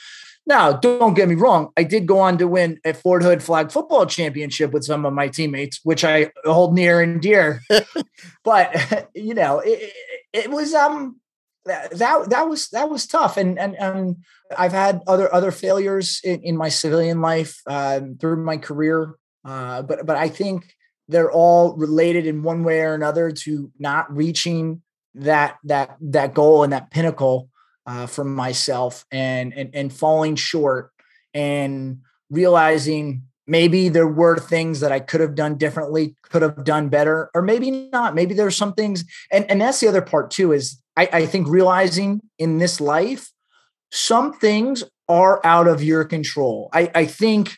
Now, 0.48 0.72
don't 0.72 1.12
get 1.12 1.28
me 1.28 1.34
wrong. 1.34 1.72
I 1.76 1.84
did 1.84 2.06
go 2.06 2.20
on 2.20 2.38
to 2.38 2.48
win 2.48 2.80
a 2.82 2.94
Fort 2.94 3.22
Hood 3.22 3.42
flag 3.42 3.70
football 3.70 4.06
championship 4.06 4.72
with 4.72 4.82
some 4.82 5.04
of 5.04 5.12
my 5.12 5.28
teammates, 5.28 5.80
which 5.84 6.04
I 6.04 6.30
hold 6.44 6.74
near 6.74 7.02
and 7.02 7.20
dear. 7.20 7.60
but 8.44 9.10
you 9.14 9.34
know, 9.34 9.60
it, 9.60 9.92
it, 10.32 10.50
was 10.50 10.72
um 10.72 11.20
that 11.68 12.28
that 12.30 12.48
was 12.48 12.68
that 12.70 12.90
was 12.90 13.06
tough, 13.06 13.36
and 13.36 13.58
and 13.58 13.76
and 13.76 14.16
I've 14.56 14.72
had 14.72 15.02
other 15.06 15.32
other 15.32 15.50
failures 15.50 16.20
in, 16.24 16.42
in 16.42 16.56
my 16.56 16.68
civilian 16.68 17.20
life 17.20 17.60
um, 17.66 18.16
through 18.18 18.42
my 18.44 18.56
career, 18.56 19.14
uh, 19.44 19.82
but 19.82 20.04
but 20.06 20.16
I 20.16 20.28
think 20.28 20.74
they're 21.08 21.30
all 21.30 21.76
related 21.76 22.26
in 22.26 22.42
one 22.42 22.64
way 22.64 22.80
or 22.80 22.94
another 22.94 23.30
to 23.30 23.70
not 23.78 24.14
reaching 24.14 24.82
that 25.14 25.56
that 25.64 25.96
that 26.00 26.34
goal 26.34 26.64
and 26.64 26.72
that 26.72 26.90
pinnacle 26.90 27.48
uh, 27.86 28.06
from 28.06 28.34
myself 28.34 29.04
and, 29.10 29.54
and 29.54 29.70
and 29.74 29.92
falling 29.92 30.36
short 30.36 30.92
and 31.34 32.00
realizing 32.30 33.27
maybe 33.48 33.88
there 33.88 34.06
were 34.06 34.38
things 34.38 34.80
that 34.80 34.92
I 34.92 35.00
could 35.00 35.20
have 35.20 35.34
done 35.34 35.56
differently, 35.56 36.14
could 36.22 36.42
have 36.42 36.64
done 36.64 36.88
better, 36.88 37.30
or 37.34 37.42
maybe 37.42 37.70
not. 37.92 38.14
Maybe 38.14 38.34
there's 38.34 38.56
some 38.56 38.74
things, 38.74 39.04
and, 39.32 39.50
and 39.50 39.60
that's 39.60 39.80
the 39.80 39.88
other 39.88 40.02
part 40.02 40.30
too, 40.30 40.52
is 40.52 40.80
I, 40.96 41.08
I 41.12 41.26
think 41.26 41.48
realizing 41.48 42.20
in 42.38 42.58
this 42.58 42.80
life, 42.80 43.30
some 43.90 44.32
things 44.34 44.84
are 45.08 45.40
out 45.44 45.66
of 45.66 45.82
your 45.82 46.04
control. 46.04 46.68
I, 46.72 46.90
I 46.94 47.06
think 47.06 47.56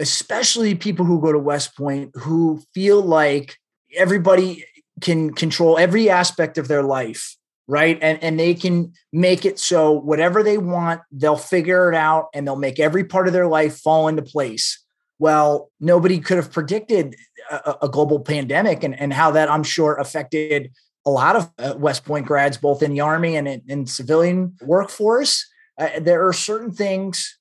especially 0.00 0.74
people 0.74 1.04
who 1.04 1.20
go 1.20 1.32
to 1.32 1.38
West 1.38 1.76
Point 1.76 2.10
who 2.14 2.62
feel 2.74 3.02
like 3.02 3.56
everybody 3.94 4.64
can 5.00 5.32
control 5.34 5.78
every 5.78 6.08
aspect 6.08 6.58
of 6.58 6.68
their 6.68 6.82
life 6.82 7.36
right? 7.68 7.98
And 8.00 8.22
and 8.22 8.38
they 8.38 8.54
can 8.54 8.92
make 9.12 9.44
it 9.44 9.58
so 9.58 9.92
whatever 9.92 10.42
they 10.42 10.58
want, 10.58 11.00
they'll 11.10 11.36
figure 11.36 11.90
it 11.90 11.96
out 11.96 12.28
and 12.34 12.46
they'll 12.46 12.56
make 12.56 12.78
every 12.78 13.04
part 13.04 13.26
of 13.26 13.32
their 13.32 13.46
life 13.46 13.78
fall 13.78 14.08
into 14.08 14.22
place. 14.22 14.84
Well, 15.18 15.70
nobody 15.80 16.18
could 16.20 16.36
have 16.36 16.52
predicted 16.52 17.16
a, 17.50 17.76
a 17.82 17.88
global 17.88 18.20
pandemic 18.20 18.82
and, 18.82 18.98
and 18.98 19.12
how 19.12 19.30
that 19.32 19.50
I'm 19.50 19.62
sure 19.62 19.94
affected 19.94 20.72
a 21.06 21.10
lot 21.10 21.36
of 21.36 21.50
uh, 21.58 21.74
West 21.78 22.04
Point 22.04 22.26
grads, 22.26 22.56
both 22.58 22.82
in 22.82 22.92
the 22.92 23.00
Army 23.00 23.36
and 23.36 23.46
in, 23.46 23.62
in 23.68 23.86
civilian 23.86 24.56
workforce. 24.60 25.46
Uh, 25.78 26.00
there 26.00 26.26
are 26.26 26.32
certain 26.32 26.72
things 26.72 27.38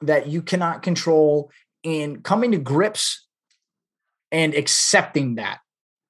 that 0.00 0.28
you 0.28 0.40
cannot 0.40 0.82
control 0.82 1.50
in 1.82 2.22
coming 2.22 2.52
to 2.52 2.58
grips 2.58 3.26
and 4.30 4.54
accepting 4.54 5.36
that. 5.36 5.58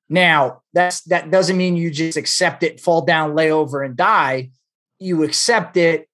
Now, 0.08 0.62
that's 0.72 1.02
that 1.02 1.30
doesn't 1.30 1.56
mean 1.56 1.76
you 1.76 1.90
just 1.90 2.16
accept 2.16 2.62
it, 2.62 2.80
fall 2.80 3.02
down, 3.02 3.34
lay 3.34 3.50
over, 3.50 3.82
and 3.82 3.96
die. 3.96 4.50
You 4.98 5.22
accept 5.22 5.76
it, 5.76 6.08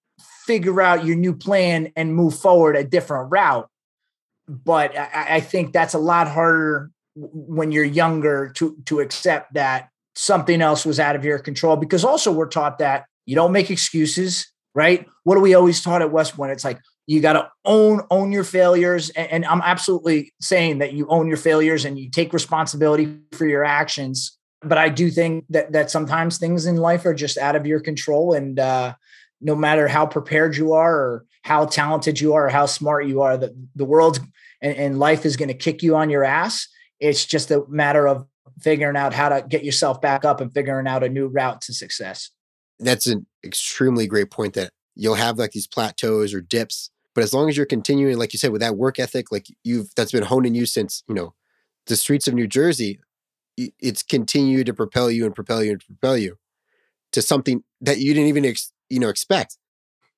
figure 0.46 0.80
out 0.80 1.04
your 1.04 1.16
new 1.16 1.34
plan, 1.34 1.92
and 1.96 2.14
move 2.14 2.38
forward 2.38 2.76
a 2.76 2.84
different 2.84 3.30
route. 3.30 3.68
But 4.48 4.96
I, 4.96 5.36
I 5.36 5.40
think 5.40 5.72
that's 5.72 5.94
a 5.94 5.98
lot 5.98 6.28
harder 6.28 6.90
when 7.16 7.72
you're 7.72 7.84
younger 7.84 8.50
to 8.56 8.76
to 8.86 9.00
accept 9.00 9.54
that 9.54 9.88
something 10.16 10.60
else 10.60 10.84
was 10.84 11.00
out 11.00 11.16
of 11.16 11.24
your 11.24 11.38
control. 11.38 11.76
Because 11.76 12.04
also 12.04 12.32
we're 12.32 12.48
taught 12.48 12.78
that 12.78 13.06
you 13.26 13.34
don't 13.34 13.52
make 13.52 13.70
excuses, 13.70 14.52
right? 14.74 15.06
What 15.22 15.38
are 15.38 15.40
we 15.40 15.54
always 15.54 15.82
taught 15.82 16.02
at 16.02 16.12
West 16.12 16.36
Point? 16.36 16.52
It's 16.52 16.64
like 16.64 16.78
you 17.06 17.20
got 17.20 17.34
to 17.34 17.50
own 17.64 18.00
own 18.10 18.32
your 18.32 18.44
failures 18.44 19.10
and, 19.10 19.30
and, 19.30 19.44
i'm 19.46 19.60
absolutely 19.62 20.32
saying 20.40 20.78
that 20.78 20.92
you 20.92 21.06
own 21.08 21.28
your 21.28 21.36
failures 21.36 21.84
and 21.84 21.98
you 21.98 22.10
take 22.10 22.32
responsibility 22.32 23.18
for 23.32 23.46
your 23.46 23.64
actions 23.64 24.38
but 24.62 24.78
i 24.78 24.88
do 24.88 25.10
think 25.10 25.44
that 25.50 25.72
that 25.72 25.90
sometimes 25.90 26.38
things 26.38 26.66
in 26.66 26.76
life 26.76 27.04
are 27.04 27.14
just 27.14 27.38
out 27.38 27.56
of 27.56 27.66
your 27.66 27.80
control 27.80 28.32
and 28.32 28.58
uh, 28.58 28.94
no 29.40 29.54
matter 29.54 29.88
how 29.88 30.06
prepared 30.06 30.56
you 30.56 30.72
are 30.72 30.94
or 30.94 31.24
how 31.42 31.66
talented 31.66 32.20
you 32.20 32.32
are 32.34 32.46
or 32.46 32.50
how 32.50 32.64
smart 32.66 33.06
you 33.06 33.20
are 33.20 33.36
the, 33.36 33.54
the 33.76 33.84
world 33.84 34.18
and, 34.64 34.76
and 34.76 34.98
life 34.98 35.24
is 35.24 35.36
going 35.36 35.48
to 35.48 35.54
kick 35.54 35.82
you 35.82 35.94
on 35.94 36.10
your 36.10 36.24
ass 36.24 36.66
it's 36.98 37.24
just 37.24 37.50
a 37.50 37.62
matter 37.68 38.08
of 38.08 38.26
figuring 38.60 38.96
out 38.96 39.14
how 39.14 39.28
to 39.28 39.44
get 39.48 39.64
yourself 39.64 40.00
back 40.00 40.24
up 40.24 40.40
and 40.40 40.52
figuring 40.52 40.86
out 40.88 41.04
a 41.04 41.08
new 41.08 41.28
route 41.28 41.60
to 41.60 41.72
success 41.72 42.30
that's 42.80 43.06
an 43.06 43.24
extremely 43.44 44.06
great 44.06 44.30
point 44.30 44.54
that 44.54 44.72
you'll 44.96 45.14
have 45.14 45.38
like 45.38 45.52
these 45.52 45.68
plateaus 45.68 46.34
or 46.34 46.40
dips 46.40 46.90
but 47.14 47.22
as 47.22 47.32
long 47.32 47.48
as 47.48 47.56
you're 47.56 47.66
continuing, 47.66 48.18
like 48.18 48.32
you 48.32 48.38
said, 48.38 48.50
with 48.50 48.60
that 48.60 48.76
work 48.76 48.98
ethic, 48.98 49.30
like 49.30 49.46
you've 49.62 49.94
that's 49.94 50.12
been 50.12 50.24
honed 50.24 50.46
in 50.46 50.54
you 50.54 50.66
since 50.66 51.02
you 51.08 51.14
know 51.14 51.34
the 51.86 51.96
streets 51.96 52.26
of 52.26 52.34
New 52.34 52.48
Jersey, 52.48 52.98
it's 53.56 54.02
continued 54.02 54.66
to 54.66 54.74
propel 54.74 55.10
you 55.10 55.24
and 55.24 55.34
propel 55.34 55.62
you 55.62 55.72
and 55.72 55.84
propel 55.86 56.18
you 56.18 56.36
to 57.12 57.22
something 57.22 57.62
that 57.80 57.98
you 57.98 58.12
didn't 58.12 58.28
even 58.28 58.44
ex, 58.44 58.72
you 58.90 58.98
know 58.98 59.08
expect. 59.08 59.56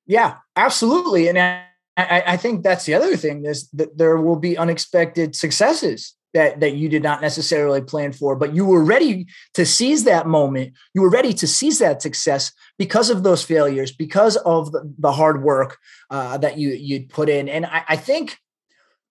Yeah, 0.07 0.37
absolutely, 0.55 1.27
and 1.27 1.37
I, 1.97 2.23
I 2.27 2.37
think 2.37 2.63
that's 2.63 2.85
the 2.85 2.93
other 2.93 3.17
thing 3.17 3.45
is 3.45 3.69
that 3.71 3.97
there 3.97 4.17
will 4.17 4.35
be 4.35 4.57
unexpected 4.57 5.35
successes 5.35 6.13
that 6.33 6.59
that 6.59 6.75
you 6.75 6.89
did 6.89 7.01
not 7.01 7.21
necessarily 7.21 7.81
plan 7.81 8.11
for 8.11 8.35
but 8.35 8.53
you 8.53 8.65
were 8.65 8.83
ready 8.83 9.25
to 9.55 9.65
seize 9.65 10.03
that 10.03 10.27
moment. 10.27 10.73
You 10.93 11.01
were 11.01 11.09
ready 11.09 11.33
to 11.33 11.47
seize 11.47 11.79
that 11.79 12.01
success 12.01 12.51
because 12.77 13.09
of 13.09 13.23
those 13.23 13.43
failures 13.43 13.91
because 13.91 14.35
of 14.37 14.71
the, 14.71 14.93
the 14.99 15.11
hard 15.11 15.41
work 15.41 15.77
uh, 16.11 16.37
that 16.37 16.57
you 16.57 16.69
you'd 16.69 17.09
put 17.09 17.29
in. 17.29 17.49
And 17.49 17.65
I, 17.65 17.83
I 17.89 17.95
think 17.95 18.37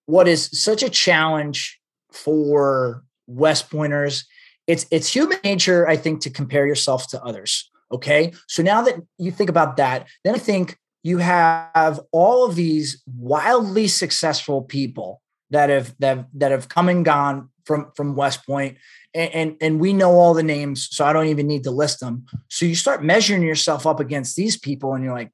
what 0.05 0.27
is 0.27 0.49
such 0.53 0.81
a 0.81 0.89
challenge 0.89 1.79
for 2.11 3.03
west 3.27 3.69
pointers 3.69 4.25
it's 4.65 4.85
it's 4.89 5.13
human 5.13 5.37
nature 5.43 5.85
i 5.87 5.97
think 5.97 6.21
to 6.21 6.29
compare 6.29 6.65
yourself 6.65 7.07
to 7.07 7.21
others 7.23 7.69
okay? 7.89 8.33
So 8.47 8.61
now 8.63 8.81
that 8.81 8.95
you 9.17 9.31
think 9.31 9.49
about 9.49 9.77
that 9.77 10.07
then 10.23 10.33
i 10.33 10.37
think 10.37 10.77
you 11.03 11.19
have 11.19 11.99
all 12.11 12.45
of 12.45 12.55
these 12.55 13.01
wildly 13.05 13.87
successful 13.87 14.61
people 14.61 15.21
that 15.49 15.69
have 15.69 15.95
that 15.99 16.17
have, 16.17 16.25
that 16.33 16.51
have 16.51 16.69
come 16.69 16.89
and 16.89 17.05
gone 17.05 17.49
from 17.65 17.91
from 17.95 18.15
West 18.15 18.45
Point, 18.45 18.77
and, 19.13 19.31
and 19.33 19.57
and 19.61 19.79
we 19.79 19.93
know 19.93 20.11
all 20.11 20.33
the 20.33 20.43
names, 20.43 20.87
so 20.91 21.05
I 21.05 21.13
don't 21.13 21.27
even 21.27 21.47
need 21.47 21.63
to 21.63 21.71
list 21.71 21.99
them. 21.99 22.25
So 22.49 22.65
you 22.65 22.75
start 22.75 23.03
measuring 23.03 23.43
yourself 23.43 23.85
up 23.85 23.99
against 23.99 24.35
these 24.35 24.57
people, 24.57 24.93
and 24.93 25.03
you're 25.03 25.13
like, 25.13 25.31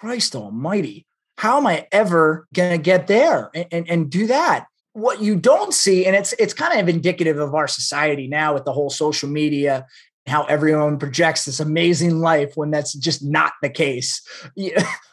Christ 0.00 0.34
Almighty, 0.34 1.06
how 1.36 1.58
am 1.58 1.66
I 1.66 1.86
ever 1.92 2.46
gonna 2.54 2.78
get 2.78 3.06
there 3.06 3.50
and, 3.54 3.66
and, 3.70 3.88
and 3.88 4.10
do 4.10 4.26
that? 4.26 4.66
What 4.92 5.22
you 5.22 5.36
don't 5.36 5.72
see, 5.72 6.06
and 6.06 6.16
it's 6.16 6.34
it's 6.38 6.54
kind 6.54 6.78
of 6.78 6.88
indicative 6.88 7.38
of 7.38 7.54
our 7.54 7.68
society 7.68 8.26
now 8.26 8.54
with 8.54 8.64
the 8.64 8.72
whole 8.72 8.90
social 8.90 9.28
media 9.28 9.86
how 10.28 10.44
everyone 10.44 10.98
projects 10.98 11.44
this 11.44 11.60
amazing 11.60 12.20
life 12.20 12.52
when 12.56 12.70
that's 12.70 12.92
just 12.94 13.24
not 13.24 13.52
the 13.62 13.70
case. 13.70 14.22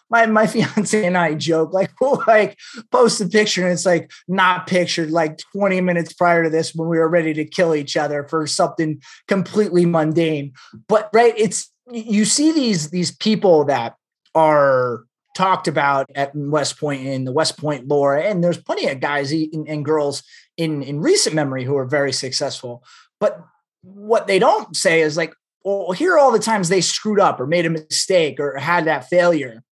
my 0.10 0.26
my 0.26 0.46
fiance 0.46 1.04
and 1.04 1.18
I 1.18 1.34
joke 1.34 1.74
like 1.74 1.92
we'll 2.02 2.24
like 2.28 2.60
post 2.92 3.22
a 3.22 3.28
picture 3.28 3.64
and 3.64 3.74
it's 3.74 3.86
like 3.86 4.12
not 4.28 4.68
pictured 4.68 5.10
like 5.10 5.40
20 5.54 5.82
minutes 5.82 6.14
prior 6.14 6.44
to 6.44 6.50
this 6.50 6.76
when 6.76 6.88
we 6.88 7.00
were 7.00 7.10
ready 7.10 7.34
to 7.34 7.46
kill 7.46 7.74
each 7.74 7.98
other 7.98 8.28
for 8.28 8.46
something 8.46 9.02
completely 9.28 9.86
mundane. 9.86 10.54
But 10.88 11.10
right, 11.14 11.34
it's 11.38 11.72
you 11.92 12.26
see 12.26 12.52
these 12.52 12.90
these 12.90 13.16
people 13.16 13.66
that 13.66 13.96
are 14.34 15.04
talked 15.36 15.68
about 15.68 16.10
at 16.16 16.32
West 16.34 16.80
Point 16.80 17.06
in 17.06 17.26
the 17.26 17.32
West 17.32 17.58
Point 17.58 17.88
lore, 17.88 18.16
and 18.16 18.44
there's 18.44 18.58
plenty 18.58 18.88
of 18.88 19.00
guys 19.00 19.32
and, 19.32 19.68
and 19.68 19.86
girls 19.86 20.24
in 20.58 20.82
in 20.84 21.00
recent 21.00 21.36
memory 21.36 21.64
who 21.64 21.78
are 21.78 21.86
very 21.86 22.14
successful. 22.14 22.84
But 23.20 23.40
what 23.86 24.28
they 24.28 24.40
don't 24.40 24.76
say 24.76 25.02
is 25.02 25.16
like, 25.16 25.34
well, 25.64 25.92
here 25.92 26.14
are 26.14 26.20
all 26.20 26.32
the 26.32 26.40
times 26.40 26.70
they 26.70 26.82
screwed 26.82 27.20
up 27.20 27.40
or 27.40 27.48
made 27.48 27.66
a 27.66 27.70
mistake 27.70 28.40
or 28.40 28.58
had 28.58 28.86
that 28.86 29.10
failure. 29.10 29.64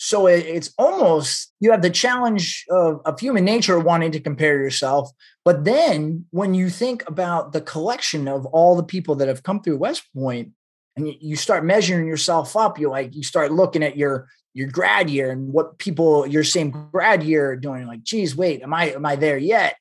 So 0.00 0.26
it's 0.28 0.72
almost 0.78 1.52
you 1.58 1.72
have 1.72 1.82
the 1.82 1.90
challenge 1.90 2.64
of, 2.70 3.00
of 3.04 3.18
human 3.18 3.44
nature 3.44 3.80
wanting 3.80 4.12
to 4.12 4.20
compare 4.20 4.62
yourself. 4.62 5.10
But 5.44 5.64
then 5.64 6.26
when 6.30 6.54
you 6.54 6.70
think 6.70 7.08
about 7.08 7.52
the 7.52 7.60
collection 7.60 8.28
of 8.28 8.46
all 8.46 8.76
the 8.76 8.84
people 8.84 9.16
that 9.16 9.28
have 9.28 9.42
come 9.42 9.60
through 9.60 9.78
West 9.78 10.04
Point 10.14 10.52
and 10.96 11.12
you 11.20 11.34
start 11.34 11.64
measuring 11.64 12.06
yourself 12.06 12.56
up, 12.56 12.78
you 12.78 12.88
like 12.90 13.14
you 13.14 13.24
start 13.24 13.50
looking 13.50 13.82
at 13.82 13.96
your 13.96 14.28
your 14.54 14.68
grad 14.68 15.10
year 15.10 15.30
and 15.30 15.52
what 15.52 15.78
people 15.78 16.26
your 16.26 16.44
same 16.44 16.88
grad 16.92 17.24
year 17.24 17.50
are 17.50 17.56
doing. 17.56 17.86
Like, 17.86 18.04
geez, 18.04 18.36
wait, 18.36 18.62
am 18.62 18.72
I 18.72 18.92
am 18.92 19.04
I 19.04 19.16
there 19.16 19.38
yet? 19.38 19.76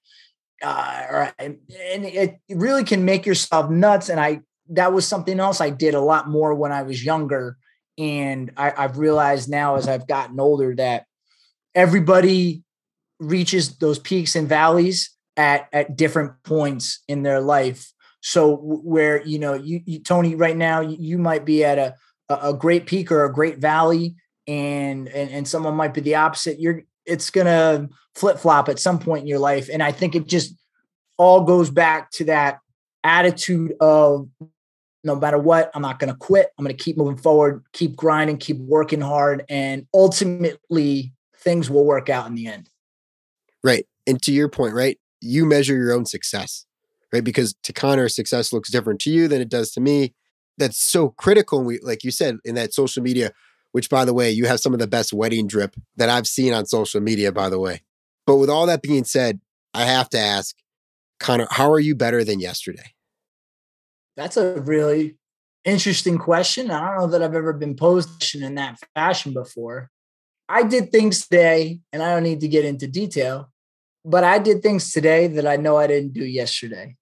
Uh, 0.61 1.05
all 1.11 1.19
right, 1.19 1.33
and 1.39 1.59
it 1.69 2.39
really 2.49 2.83
can 2.83 3.05
make 3.05 3.25
yourself 3.25 3.69
nuts. 3.69 4.09
And 4.09 4.19
I 4.19 4.41
that 4.69 4.93
was 4.93 5.07
something 5.07 5.39
else 5.39 5.61
I 5.61 5.69
did 5.69 5.93
a 5.93 6.01
lot 6.01 6.27
more 6.27 6.53
when 6.53 6.71
I 6.71 6.83
was 6.83 7.03
younger 7.03 7.57
and 7.97 8.51
I, 8.57 8.73
I've 8.77 8.97
realized 8.97 9.49
now 9.49 9.75
as 9.75 9.87
I've 9.87 10.07
gotten 10.07 10.39
older 10.39 10.75
that 10.75 11.05
everybody 11.73 12.63
reaches 13.19 13.77
those 13.77 13.97
peaks 13.97 14.35
and 14.35 14.47
valleys 14.47 15.11
at 15.35 15.67
at 15.73 15.95
different 15.95 16.33
points 16.43 17.03
in 17.07 17.23
their 17.23 17.41
life. 17.41 17.91
So 18.21 18.55
where 18.57 19.23
you 19.25 19.39
know 19.39 19.53
you, 19.53 19.81
you 19.85 19.99
Tony 19.99 20.35
right 20.35 20.57
now 20.57 20.81
you, 20.81 20.97
you 20.99 21.17
might 21.17 21.45
be 21.45 21.63
at 21.63 21.77
a 21.77 21.95
a 22.29 22.53
great 22.53 22.85
peak 22.85 23.11
or 23.11 23.23
a 23.23 23.33
great 23.33 23.59
valley, 23.59 24.15
and 24.47 25.07
and 25.07 25.31
and 25.31 25.47
someone 25.47 25.75
might 25.75 25.93
be 25.93 26.01
the 26.01 26.15
opposite. 26.15 26.59
You're 26.59 26.83
it's 27.05 27.29
gonna 27.29 27.89
flip 28.17 28.39
flop 28.39 28.67
at 28.67 28.79
some 28.79 28.97
point 28.99 29.21
in 29.21 29.27
your 29.27 29.39
life, 29.39 29.69
and 29.71 29.83
I 29.83 29.91
think 29.91 30.15
it 30.15 30.27
just 30.27 30.55
all 31.17 31.43
goes 31.43 31.69
back 31.69 32.11
to 32.11 32.25
that 32.25 32.59
attitude 33.03 33.73
of 33.79 34.27
no 35.03 35.15
matter 35.15 35.37
what, 35.37 35.71
I'm 35.73 35.81
not 35.81 35.99
going 35.99 36.11
to 36.11 36.17
quit. 36.17 36.49
I'm 36.57 36.65
going 36.65 36.75
to 36.75 36.83
keep 36.83 36.97
moving 36.97 37.17
forward, 37.17 37.63
keep 37.71 37.95
grinding, 37.95 38.37
keep 38.37 38.57
working 38.57 39.01
hard, 39.01 39.45
and 39.47 39.85
ultimately 39.93 41.13
things 41.37 41.69
will 41.69 41.85
work 41.85 42.09
out 42.09 42.27
in 42.27 42.35
the 42.35 42.47
end. 42.47 42.69
Right. 43.63 43.85
And 44.05 44.21
to 44.23 44.33
your 44.33 44.49
point, 44.49 44.73
right? 44.73 44.99
You 45.21 45.45
measure 45.45 45.75
your 45.75 45.93
own 45.93 46.05
success, 46.05 46.65
right? 47.13 47.23
Because 47.23 47.55
to 47.63 47.73
Connor, 47.73 48.09
success 48.09 48.51
looks 48.51 48.69
different 48.69 48.99
to 49.01 49.09
you 49.09 49.27
than 49.27 49.41
it 49.41 49.49
does 49.49 49.71
to 49.71 49.79
me. 49.79 50.13
That's 50.57 50.77
so 50.77 51.09
critical. 51.09 51.59
And 51.59 51.67
we, 51.67 51.79
like 51.79 52.03
you 52.03 52.11
said, 52.11 52.37
in 52.43 52.55
that 52.55 52.73
social 52.73 53.03
media, 53.03 53.31
which 53.71 53.89
by 53.89 54.05
the 54.05 54.13
way, 54.13 54.31
you 54.31 54.45
have 54.47 54.59
some 54.59 54.73
of 54.73 54.79
the 54.79 54.87
best 54.87 55.13
wedding 55.13 55.47
drip 55.47 55.75
that 55.95 56.09
I've 56.09 56.27
seen 56.27 56.53
on 56.53 56.65
social 56.65 56.99
media, 56.99 57.31
by 57.31 57.49
the 57.49 57.59
way. 57.59 57.81
But 58.27 58.35
with 58.35 58.49
all 58.49 58.65
that 58.65 58.81
being 58.81 59.05
said, 59.05 59.39
I 59.73 59.85
have 59.85 60.09
to 60.09 60.19
ask, 60.19 60.55
Connor, 61.19 61.47
how 61.49 61.71
are 61.71 61.79
you 61.79 61.95
better 61.95 62.23
than 62.25 62.41
yesterday? 62.41 62.91
That's 64.17 64.35
a 64.35 64.59
really 64.61 65.17
interesting 65.63 66.17
question. 66.17 66.69
I 66.69 66.85
don't 66.85 66.97
know 66.97 67.07
that 67.07 67.23
I've 67.23 67.33
ever 67.33 67.53
been 67.53 67.75
posed 67.75 68.35
in 68.35 68.55
that 68.55 68.79
fashion 68.93 69.33
before. 69.33 69.89
I 70.49 70.63
did 70.63 70.91
things 70.91 71.27
today, 71.27 71.79
and 71.93 72.03
I 72.03 72.13
don't 72.13 72.23
need 72.23 72.41
to 72.41 72.47
get 72.47 72.65
into 72.65 72.87
detail, 72.87 73.51
but 74.03 74.23
I 74.23 74.39
did 74.39 74.61
things 74.61 74.91
today 74.91 75.27
that 75.27 75.47
I 75.47 75.55
know 75.55 75.77
I 75.77 75.87
didn't 75.87 76.13
do 76.13 76.25
yesterday. 76.25 76.95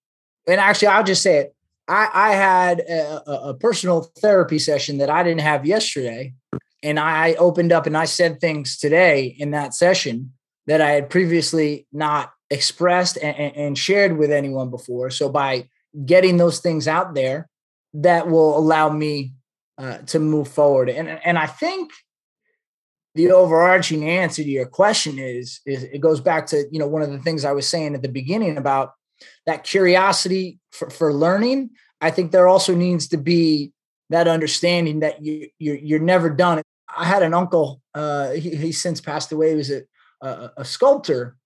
And 0.48 0.60
actually, 0.60 0.90
I'll 0.90 1.04
just 1.04 1.24
say 1.24 1.38
it. 1.38 1.56
I, 1.88 2.10
I 2.14 2.32
had 2.32 2.80
a, 2.82 3.50
a 3.50 3.54
personal 3.54 4.12
therapy 4.20 4.60
session 4.60 5.00
that 5.00 5.10
I 5.10 5.24
didn't 5.24 5.42
have 5.42 5.66
yesterday. 5.66 6.34
And 6.84 7.00
I 7.00 7.34
opened 7.36 7.72
up 7.72 7.88
and 7.88 7.98
I 7.98 8.06
said 8.06 8.40
things 8.40 8.78
today 8.78 9.36
in 9.40 9.52
that 9.52 9.74
session 9.74 10.35
that 10.68 10.82
I 10.82 10.92
had 10.92 11.10
previously 11.10 11.88
not 11.92 12.32
expressed 12.50 13.18
and, 13.18 13.56
and 13.56 13.78
shared 13.78 14.18
with 14.18 14.32
anyone 14.32 14.70
before. 14.70 15.10
So 15.10 15.30
by 15.30 15.68
getting 16.06 16.38
those 16.38 16.60
things 16.60 16.88
out 16.88 17.14
there 17.14 17.50
that 17.94 18.28
will 18.28 18.58
allow 18.58 18.90
me 18.90 19.34
uh, 19.78 20.00
to 20.00 20.20
move 20.20 20.48
forward. 20.48 20.90
And 20.90 21.08
and 21.10 21.38
I 21.38 21.48
think 21.48 21.92
the 23.14 23.32
overarching 23.32 24.10
answer 24.10 24.44
to 24.44 24.50
your 24.50 24.66
question 24.66 25.18
is 25.20 25.62
is 25.66 25.84
it 25.84 26.02
goes 26.02 26.20
back 26.20 26.48
to 26.48 26.66
you 26.72 26.80
know 26.80 26.88
one 26.88 27.02
of 27.02 27.12
the 27.12 27.20
things 27.20 27.46
I 27.46 27.54
was 27.54 27.68
saying 27.68 27.96
at 27.96 28.02
the 28.02 28.10
beginning 28.10 28.58
about 28.58 28.94
that 29.46 29.64
curiosity 29.64 30.60
for, 30.72 30.90
for 30.90 31.14
learning. 31.14 31.72
I 32.02 32.12
think 32.12 32.32
there 32.32 32.48
also 32.48 32.76
needs 32.76 33.08
to 33.10 33.18
be 33.18 33.72
that 34.10 34.28
understanding 34.28 35.00
that 35.00 35.24
you 35.24 35.50
you're, 35.60 35.78
you're 35.78 36.00
never 36.00 36.30
done. 36.30 36.62
I 36.96 37.06
had 37.06 37.24
an 37.24 37.34
uncle. 37.34 37.82
Uh, 37.94 38.32
he, 38.32 38.72
since 38.72 39.02
passed 39.02 39.32
away. 39.32 39.50
He 39.50 39.56
was 39.56 39.72
a, 39.72 39.84
a, 40.26 40.52
a 40.58 40.66
sculptor, 40.66 41.38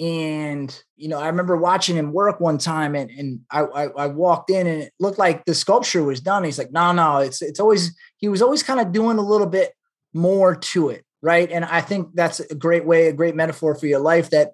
and 0.00 0.82
you 0.96 1.08
know 1.08 1.18
i 1.18 1.26
remember 1.26 1.56
watching 1.56 1.94
him 1.94 2.12
work 2.12 2.40
one 2.40 2.56
time 2.56 2.94
and, 2.94 3.10
and 3.10 3.40
I, 3.50 3.60
I, 3.60 3.84
I 3.84 4.06
walked 4.06 4.48
in 4.48 4.66
and 4.66 4.82
it 4.82 4.94
looked 4.98 5.18
like 5.18 5.44
the 5.44 5.54
sculpture 5.54 6.02
was 6.02 6.20
done. 6.20 6.42
He's 6.42 6.58
like 6.58 6.72
no 6.72 6.90
no 6.92 7.18
it's 7.18 7.42
it's 7.42 7.60
always 7.60 7.94
he 8.16 8.28
was 8.28 8.40
always 8.40 8.62
kind 8.62 8.80
of 8.80 8.92
doing 8.92 9.18
a 9.18 9.22
little 9.22 9.46
bit 9.46 9.72
more 10.14 10.56
to 10.56 10.88
it 10.88 11.04
right? 11.22 11.50
And 11.52 11.66
i 11.66 11.82
think 11.82 12.14
that's 12.14 12.40
a 12.40 12.54
great 12.54 12.86
way 12.86 13.08
a 13.08 13.12
great 13.12 13.36
metaphor 13.36 13.74
for 13.74 13.86
your 13.86 14.00
life 14.00 14.30
that 14.30 14.52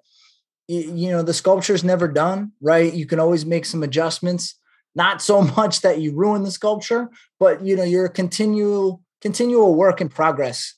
you 0.67 1.09
know 1.09 1.23
the 1.23 1.33
sculpture's 1.33 1.83
never 1.83 2.09
done 2.09 2.51
right? 2.61 2.93
You 2.93 3.05
can 3.05 3.19
always 3.19 3.45
make 3.45 3.65
some 3.65 3.83
adjustments. 3.83 4.55
Not 4.95 5.21
so 5.21 5.41
much 5.57 5.81
that 5.81 6.01
you 6.01 6.13
ruin 6.13 6.43
the 6.43 6.51
sculpture 6.51 7.09
but 7.39 7.63
you 7.63 7.77
know 7.77 7.83
you're 7.83 8.05
a 8.05 8.09
continual 8.09 9.01
continual 9.21 9.75
work 9.75 10.01
in 10.01 10.09
progress. 10.09 10.73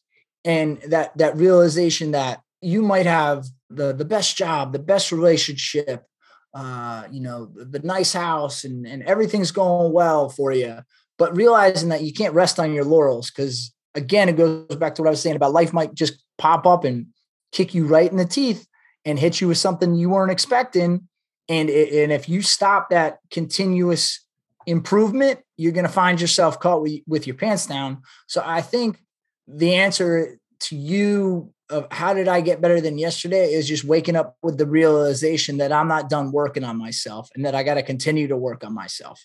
And 0.45 0.80
that 0.88 1.17
that 1.17 1.36
realization 1.36 2.12
that 2.12 2.41
you 2.62 2.82
might 2.82 3.06
have 3.06 3.45
the 3.69 3.93
the 3.93 4.06
best 4.06 4.36
job, 4.36 4.74
the 4.74 4.80
best 4.80 5.12
relationship, 5.12 6.06
uh, 6.54 7.04
you 7.12 7.22
know, 7.22 7.52
the, 7.54 7.80
nice 7.80 8.13
house, 8.13 8.63
and 8.63 8.86
and 8.86 9.04
everything's 9.04 9.52
going 9.52 9.93
well 9.93 10.30
for 10.30 10.52
you. 10.52 10.80
But 11.17 11.36
realizing 11.36 11.89
that 11.89 12.04
you 12.04 12.13
can't 12.13 12.34
rest 12.34 12.60
on 12.60 12.74
your 12.74 12.86
laurels 12.86 13.30
because 13.30 13.74
again, 13.95 14.30
it 14.30 14.38
goes 14.38 14.76
back 14.76 14.95
to 14.95 15.02
what 15.02 15.08
I 15.08 15.12
was 15.12 15.22
saying 15.22 15.36
about 15.36 15.54
life 15.54 15.74
might 15.74 15.93
just 15.93 16.24
pop 16.38 16.65
up 16.65 16.84
and 16.84 17.08
kick 17.52 17.74
you 17.74 17.86
right 17.86 18.10
in 18.10 18.17
the 18.17 18.26
teeth 18.26 18.67
and 19.06 19.19
hit 19.19 19.41
you 19.41 19.48
with 19.48 19.58
something 19.58 19.95
you 19.95 20.10
weren't 20.10 20.32
expecting. 20.32 21.08
And 21.48 21.69
and 21.69 22.12
if 22.12 22.30
you 22.30 22.41
stop 22.41 22.89
that 22.89 23.19
continuous 23.32 24.26
improvement, 24.65 25.39
you're 25.58 25.72
going 25.72 25.86
to 25.86 25.91
find 25.91 26.22
yourself 26.22 26.60
caught 26.60 26.82
with, 26.82 27.02
with 27.08 27.26
your 27.26 27.36
pants 27.36 27.65
down. 27.65 28.02
So 28.28 28.43
I 28.45 28.62
think 28.62 29.02
the 29.48 29.76
answer 29.76 30.38
to 30.62 30.76
you 30.76 31.54
of 31.69 31.88
how 31.91 32.13
did 32.13 32.28
I 32.28 32.41
get 32.41 32.62
better 32.62 32.82
than 32.82 32.98
yesterday 32.98 33.54
is 33.54 33.67
just 33.67 33.84
waking 33.84 34.15
up 34.15 34.38
with 34.41 34.58
the 34.58 34.65
realization 34.65 35.58
that 35.58 35.72
I'm 35.72 35.88
not 35.88 36.10
done 36.10 36.32
working 36.32 36.63
on 36.63 36.78
myself 36.78 37.30
and 37.36 37.45
that 37.45 37.56
I 37.56 37.63
got 37.63 37.76
to 37.76 37.84
continue 37.84 38.28
to 38.28 38.38
work 38.38 38.63
on 38.63 38.74
myself. 38.74 39.24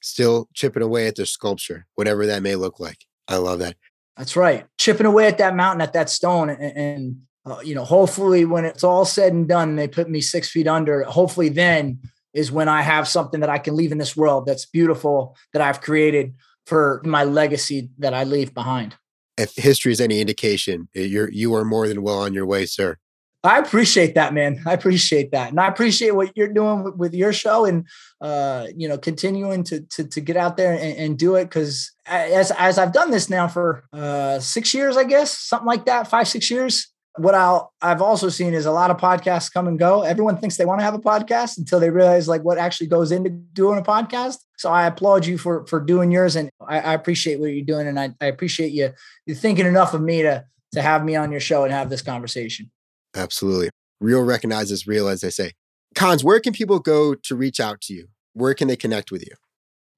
Still 0.00 0.48
chipping 0.54 0.82
away 0.82 1.06
at 1.06 1.16
the 1.16 1.26
sculpture, 1.26 1.86
whatever 1.94 2.26
that 2.26 2.42
may 2.42 2.56
look 2.56 2.80
like. 2.80 3.04
I 3.28 3.36
love 3.36 3.58
that. 3.58 3.76
That's 4.16 4.36
right. 4.36 4.66
Chipping 4.78 5.06
away 5.06 5.26
at 5.26 5.38
that 5.38 5.56
mountain, 5.56 5.80
at 5.80 5.92
that 5.92 6.08
stone. 6.08 6.48
And, 6.48 6.76
and 6.76 7.16
uh, 7.44 7.60
you 7.62 7.74
know, 7.74 7.84
hopefully 7.84 8.44
when 8.44 8.64
it's 8.64 8.84
all 8.84 9.04
said 9.04 9.32
and 9.32 9.48
done, 9.48 9.70
and 9.70 9.78
they 9.78 9.88
put 9.88 10.08
me 10.08 10.20
six 10.20 10.48
feet 10.48 10.68
under, 10.68 11.02
hopefully 11.04 11.50
then 11.50 12.00
is 12.32 12.50
when 12.50 12.68
I 12.68 12.82
have 12.82 13.06
something 13.06 13.40
that 13.40 13.50
I 13.50 13.58
can 13.58 13.76
leave 13.76 13.92
in 13.92 13.98
this 13.98 14.16
world 14.16 14.46
that's 14.46 14.66
beautiful 14.66 15.36
that 15.52 15.62
I've 15.62 15.80
created 15.80 16.34
for 16.66 17.02
my 17.04 17.24
legacy 17.24 17.90
that 17.98 18.14
I 18.14 18.24
leave 18.24 18.54
behind 18.54 18.96
if 19.36 19.54
history 19.56 19.92
is 19.92 20.00
any 20.00 20.20
indication, 20.20 20.88
you're 20.94 21.30
you 21.30 21.54
are 21.54 21.64
more 21.64 21.88
than 21.88 22.02
well 22.02 22.18
on 22.18 22.34
your 22.34 22.46
way, 22.46 22.66
sir. 22.66 22.98
I 23.42 23.58
appreciate 23.58 24.14
that, 24.14 24.32
man. 24.32 24.62
I 24.66 24.72
appreciate 24.72 25.30
that, 25.32 25.50
and 25.50 25.60
I 25.60 25.68
appreciate 25.68 26.14
what 26.14 26.34
you're 26.34 26.52
doing 26.52 26.82
with, 26.82 26.96
with 26.96 27.14
your 27.14 27.32
show, 27.32 27.66
and 27.66 27.86
uh, 28.20 28.68
you 28.74 28.88
know, 28.88 28.96
continuing 28.96 29.64
to 29.64 29.80
to, 29.80 30.04
to 30.04 30.20
get 30.20 30.36
out 30.36 30.56
there 30.56 30.72
and, 30.72 30.96
and 30.96 31.18
do 31.18 31.34
it. 31.36 31.44
Because 31.44 31.92
as 32.06 32.50
as 32.52 32.78
I've 32.78 32.92
done 32.92 33.10
this 33.10 33.28
now 33.28 33.48
for 33.48 33.84
uh, 33.92 34.38
six 34.38 34.72
years, 34.72 34.96
I 34.96 35.04
guess 35.04 35.36
something 35.36 35.66
like 35.66 35.84
that, 35.86 36.08
five 36.08 36.28
six 36.28 36.50
years 36.50 36.94
what 37.16 37.34
I'll 37.34 37.72
I've 37.80 38.02
also 38.02 38.28
seen 38.28 38.54
is 38.54 38.66
a 38.66 38.72
lot 38.72 38.90
of 38.90 38.96
podcasts 38.96 39.52
come 39.52 39.68
and 39.68 39.78
go. 39.78 40.02
Everyone 40.02 40.36
thinks 40.36 40.56
they 40.56 40.64
want 40.64 40.80
to 40.80 40.84
have 40.84 40.94
a 40.94 40.98
podcast 40.98 41.58
until 41.58 41.78
they 41.80 41.90
realize 41.90 42.28
like 42.28 42.42
what 42.42 42.58
actually 42.58 42.88
goes 42.88 43.12
into 43.12 43.30
doing 43.30 43.78
a 43.78 43.82
podcast. 43.82 44.38
So 44.56 44.70
I 44.70 44.86
applaud 44.86 45.26
you 45.26 45.38
for 45.38 45.66
for 45.66 45.80
doing 45.80 46.10
yours, 46.10 46.36
and 46.36 46.50
I, 46.66 46.80
I 46.80 46.94
appreciate 46.94 47.40
what 47.40 47.46
you're 47.46 47.64
doing, 47.64 47.86
and 47.86 47.98
I, 47.98 48.10
I 48.20 48.26
appreciate 48.26 48.72
you 48.72 48.92
you 49.26 49.34
thinking 49.34 49.66
enough 49.66 49.94
of 49.94 50.00
me 50.00 50.22
to 50.22 50.44
to 50.72 50.82
have 50.82 51.04
me 51.04 51.16
on 51.16 51.30
your 51.30 51.40
show 51.40 51.64
and 51.64 51.72
have 51.72 51.90
this 51.90 52.02
conversation. 52.02 52.70
Absolutely, 53.14 53.70
real 54.00 54.22
recognizes 54.22 54.86
real, 54.86 55.08
as 55.08 55.20
they 55.20 55.30
say. 55.30 55.52
Cons, 55.94 56.24
where 56.24 56.40
can 56.40 56.52
people 56.52 56.80
go 56.80 57.14
to 57.14 57.36
reach 57.36 57.60
out 57.60 57.80
to 57.82 57.94
you? 57.94 58.08
Where 58.32 58.54
can 58.54 58.66
they 58.68 58.76
connect 58.76 59.12
with 59.12 59.22
you? 59.22 59.34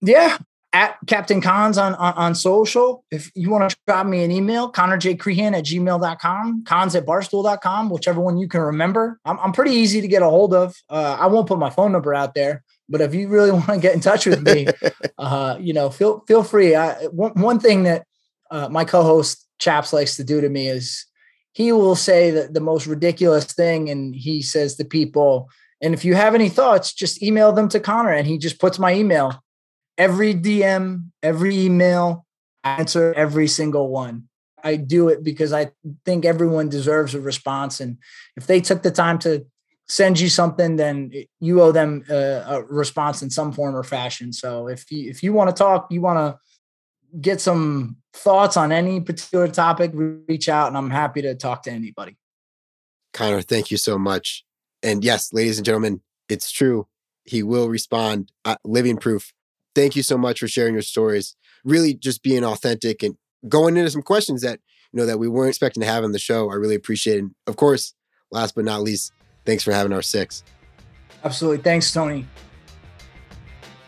Yeah, 0.02 0.38
at 0.76 0.98
Captain 1.06 1.40
Cons 1.40 1.78
on, 1.78 1.94
on, 1.94 2.12
on, 2.14 2.34
social. 2.34 3.02
If 3.10 3.30
you 3.34 3.48
want 3.48 3.70
to 3.70 3.76
drop 3.86 4.06
me 4.06 4.22
an 4.24 4.30
email, 4.30 4.68
Connor 4.68 4.98
J. 4.98 5.16
Crehan 5.16 5.56
at 5.56 5.64
gmail.com, 5.64 6.64
cons 6.64 6.94
at 6.94 7.06
barstool.com, 7.06 7.88
whichever 7.88 8.20
one 8.20 8.36
you 8.36 8.46
can 8.46 8.60
remember. 8.60 9.18
I'm, 9.24 9.38
I'm 9.40 9.52
pretty 9.52 9.70
easy 9.70 10.02
to 10.02 10.08
get 10.08 10.20
a 10.20 10.28
hold 10.28 10.52
of. 10.52 10.76
Uh, 10.90 11.16
I 11.18 11.26
won't 11.26 11.48
put 11.48 11.58
my 11.58 11.70
phone 11.70 11.92
number 11.92 12.12
out 12.12 12.34
there, 12.34 12.62
but 12.88 13.00
if 13.00 13.14
you 13.14 13.28
really 13.28 13.50
want 13.52 13.66
to 13.66 13.78
get 13.78 13.94
in 13.94 14.00
touch 14.00 14.26
with 14.26 14.42
me, 14.42 14.66
uh, 15.18 15.56
you 15.60 15.72
know, 15.72 15.90
feel, 15.90 16.20
feel 16.26 16.42
free. 16.42 16.74
I, 16.74 17.06
one, 17.06 17.32
one 17.34 17.60
thing 17.60 17.84
that 17.84 18.06
uh, 18.50 18.68
my 18.68 18.84
co-host 18.84 19.46
Chaps 19.58 19.92
likes 19.92 20.16
to 20.16 20.24
do 20.24 20.40
to 20.40 20.48
me 20.48 20.68
is 20.68 21.06
he 21.52 21.72
will 21.72 21.96
say 21.96 22.30
that 22.32 22.52
the 22.52 22.60
most 22.60 22.86
ridiculous 22.86 23.46
thing. 23.46 23.88
And 23.88 24.14
he 24.14 24.42
says 24.42 24.76
to 24.76 24.84
people, 24.84 25.48
and 25.80 25.94
if 25.94 26.04
you 26.04 26.14
have 26.14 26.34
any 26.34 26.48
thoughts, 26.48 26.92
just 26.92 27.22
email 27.22 27.52
them 27.52 27.68
to 27.70 27.80
Connor. 27.80 28.12
And 28.12 28.26
he 28.26 28.36
just 28.36 28.60
puts 28.60 28.78
my 28.78 28.94
email 28.94 29.42
every 29.96 30.34
DM, 30.34 31.10
every 31.22 31.56
email, 31.56 32.26
answer 32.64 33.14
every 33.14 33.48
single 33.48 33.88
one. 33.88 34.28
I 34.62 34.76
do 34.76 35.08
it 35.08 35.22
because 35.22 35.52
I 35.52 35.70
think 36.04 36.24
everyone 36.24 36.68
deserves 36.68 37.14
a 37.14 37.20
response. 37.20 37.80
And 37.80 37.98
if 38.36 38.46
they 38.46 38.60
took 38.60 38.82
the 38.82 38.90
time 38.90 39.18
to 39.20 39.46
send 39.88 40.18
you 40.18 40.28
something, 40.28 40.76
then 40.76 41.12
you 41.40 41.62
owe 41.62 41.72
them 41.72 42.04
a, 42.10 42.44
a 42.48 42.62
response 42.64 43.22
in 43.22 43.30
some 43.30 43.52
form 43.52 43.74
or 43.76 43.82
fashion. 43.82 44.32
So 44.32 44.68
if 44.68 44.90
you, 44.90 45.08
if 45.08 45.22
you 45.22 45.32
want 45.32 45.50
to 45.50 45.54
talk, 45.54 45.88
you 45.90 46.00
want 46.00 46.18
to 46.18 47.20
get 47.20 47.40
some 47.40 47.96
thoughts 48.12 48.56
on 48.56 48.72
any 48.72 49.00
particular 49.00 49.48
topic, 49.48 49.92
reach 49.94 50.48
out 50.48 50.68
and 50.68 50.76
I'm 50.76 50.90
happy 50.90 51.22
to 51.22 51.34
talk 51.34 51.62
to 51.64 51.70
anybody. 51.70 52.16
Connor, 53.12 53.42
thank 53.42 53.70
you 53.70 53.76
so 53.76 53.98
much. 53.98 54.44
And 54.82 55.04
yes, 55.04 55.32
ladies 55.32 55.58
and 55.58 55.64
gentlemen, 55.64 56.02
it's 56.28 56.50
true. 56.50 56.88
He 57.24 57.42
will 57.42 57.68
respond. 57.68 58.32
Uh, 58.44 58.56
living 58.64 58.96
proof 58.96 59.32
thank 59.76 59.94
you 59.94 60.02
so 60.02 60.18
much 60.18 60.40
for 60.40 60.48
sharing 60.48 60.72
your 60.72 60.82
stories. 60.82 61.36
Really 61.62 61.94
just 61.94 62.24
being 62.24 62.42
authentic 62.42 63.04
and 63.04 63.16
going 63.48 63.76
into 63.76 63.90
some 63.90 64.02
questions 64.02 64.40
that, 64.42 64.58
you 64.90 64.98
know, 64.98 65.06
that 65.06 65.18
we 65.18 65.28
weren't 65.28 65.50
expecting 65.50 65.82
to 65.82 65.86
have 65.86 66.02
on 66.02 66.12
the 66.12 66.18
show. 66.18 66.50
I 66.50 66.54
really 66.54 66.74
appreciate 66.74 67.18
it. 67.18 67.20
And 67.20 67.34
of 67.46 67.56
course, 67.56 67.94
last 68.32 68.56
but 68.56 68.64
not 68.64 68.82
least, 68.82 69.12
thanks 69.46 69.62
for 69.62 69.72
having 69.72 69.92
our 69.92 70.02
six. 70.02 70.44
Absolutely. 71.24 71.62
Thanks, 71.62 71.92
Tony. 71.92 72.26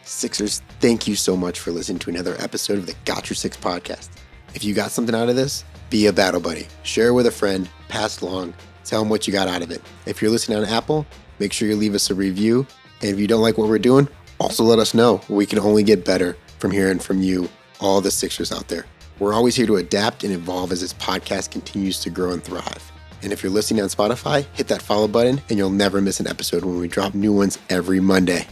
Sixers, 0.02 0.62
thank 0.80 1.06
you 1.06 1.14
so 1.14 1.36
much 1.36 1.60
for 1.60 1.70
listening 1.70 1.98
to 1.98 2.10
another 2.10 2.34
episode 2.38 2.78
of 2.78 2.86
the 2.86 2.94
Got 3.04 3.28
Your 3.28 3.34
Six 3.34 3.56
podcast. 3.56 4.08
If 4.54 4.64
you 4.64 4.72
got 4.72 4.90
something 4.90 5.14
out 5.14 5.28
of 5.28 5.36
this, 5.36 5.64
be 5.90 6.06
a 6.06 6.12
battle 6.12 6.40
buddy. 6.40 6.66
Share 6.82 7.12
with 7.12 7.26
a 7.26 7.30
friend, 7.30 7.68
pass 7.88 8.22
along, 8.22 8.54
tell 8.84 9.00
them 9.00 9.10
what 9.10 9.26
you 9.26 9.34
got 9.34 9.48
out 9.48 9.60
of 9.60 9.70
it. 9.70 9.82
If 10.06 10.22
you're 10.22 10.30
listening 10.30 10.58
on 10.58 10.64
Apple, 10.64 11.06
make 11.38 11.52
sure 11.52 11.68
you 11.68 11.76
leave 11.76 11.94
us 11.94 12.08
a 12.08 12.14
review. 12.14 12.66
And 13.02 13.10
if 13.10 13.20
you 13.20 13.26
don't 13.26 13.42
like 13.42 13.58
what 13.58 13.68
we're 13.68 13.78
doing, 13.78 14.08
also, 14.38 14.62
let 14.62 14.78
us 14.78 14.94
know. 14.94 15.20
We 15.28 15.46
can 15.46 15.58
only 15.58 15.82
get 15.82 16.04
better 16.04 16.36
from 16.58 16.70
hearing 16.70 17.00
from 17.00 17.20
you, 17.20 17.48
all 17.80 18.00
the 18.00 18.10
Sixers 18.10 18.52
out 18.52 18.68
there. 18.68 18.86
We're 19.18 19.34
always 19.34 19.56
here 19.56 19.66
to 19.66 19.76
adapt 19.76 20.22
and 20.22 20.32
evolve 20.32 20.70
as 20.70 20.80
this 20.80 20.94
podcast 20.94 21.50
continues 21.50 22.00
to 22.00 22.10
grow 22.10 22.30
and 22.32 22.42
thrive. 22.42 22.92
And 23.22 23.32
if 23.32 23.42
you're 23.42 23.52
listening 23.52 23.82
on 23.82 23.88
Spotify, 23.88 24.44
hit 24.54 24.68
that 24.68 24.82
follow 24.82 25.08
button 25.08 25.40
and 25.48 25.58
you'll 25.58 25.70
never 25.70 26.00
miss 26.00 26.20
an 26.20 26.26
episode 26.26 26.64
when 26.64 26.78
we 26.78 26.88
drop 26.88 27.14
new 27.14 27.32
ones 27.32 27.58
every 27.68 28.00
Monday. 28.00 28.46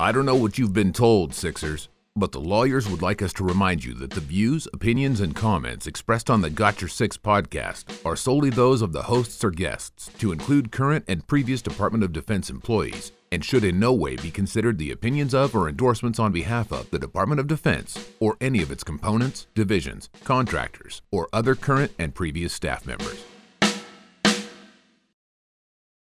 I 0.00 0.12
don't 0.12 0.26
know 0.26 0.34
what 0.34 0.58
you've 0.58 0.72
been 0.74 0.92
told, 0.92 1.34
Sixers. 1.34 1.88
But 2.16 2.30
the 2.30 2.40
lawyers 2.40 2.88
would 2.88 3.02
like 3.02 3.22
us 3.22 3.32
to 3.32 3.44
remind 3.44 3.82
you 3.82 3.92
that 3.94 4.10
the 4.10 4.20
views, 4.20 4.68
opinions, 4.72 5.20
and 5.20 5.34
comments 5.34 5.88
expressed 5.88 6.30
on 6.30 6.42
the 6.42 6.50
Got 6.50 6.80
Your 6.80 6.88
Six 6.88 7.16
podcast 7.16 8.06
are 8.06 8.14
solely 8.14 8.50
those 8.50 8.82
of 8.82 8.92
the 8.92 9.02
hosts 9.02 9.42
or 9.42 9.50
guests, 9.50 10.10
to 10.18 10.30
include 10.30 10.70
current 10.70 11.04
and 11.08 11.26
previous 11.26 11.60
Department 11.60 12.04
of 12.04 12.12
Defense 12.12 12.50
employees, 12.50 13.10
and 13.34 13.44
should 13.44 13.64
in 13.64 13.80
no 13.80 13.92
way 13.92 14.14
be 14.14 14.30
considered 14.30 14.78
the 14.78 14.92
opinions 14.92 15.34
of 15.34 15.56
or 15.56 15.68
endorsements 15.68 16.20
on 16.20 16.30
behalf 16.30 16.70
of 16.70 16.88
the 16.90 17.00
Department 17.00 17.40
of 17.40 17.48
Defense 17.48 18.12
or 18.20 18.36
any 18.40 18.62
of 18.62 18.70
its 18.70 18.84
components, 18.84 19.48
divisions, 19.56 20.08
contractors, 20.22 21.02
or 21.10 21.28
other 21.32 21.56
current 21.56 21.90
and 21.98 22.14
previous 22.14 22.52
staff 22.52 22.86
members. 22.86 23.33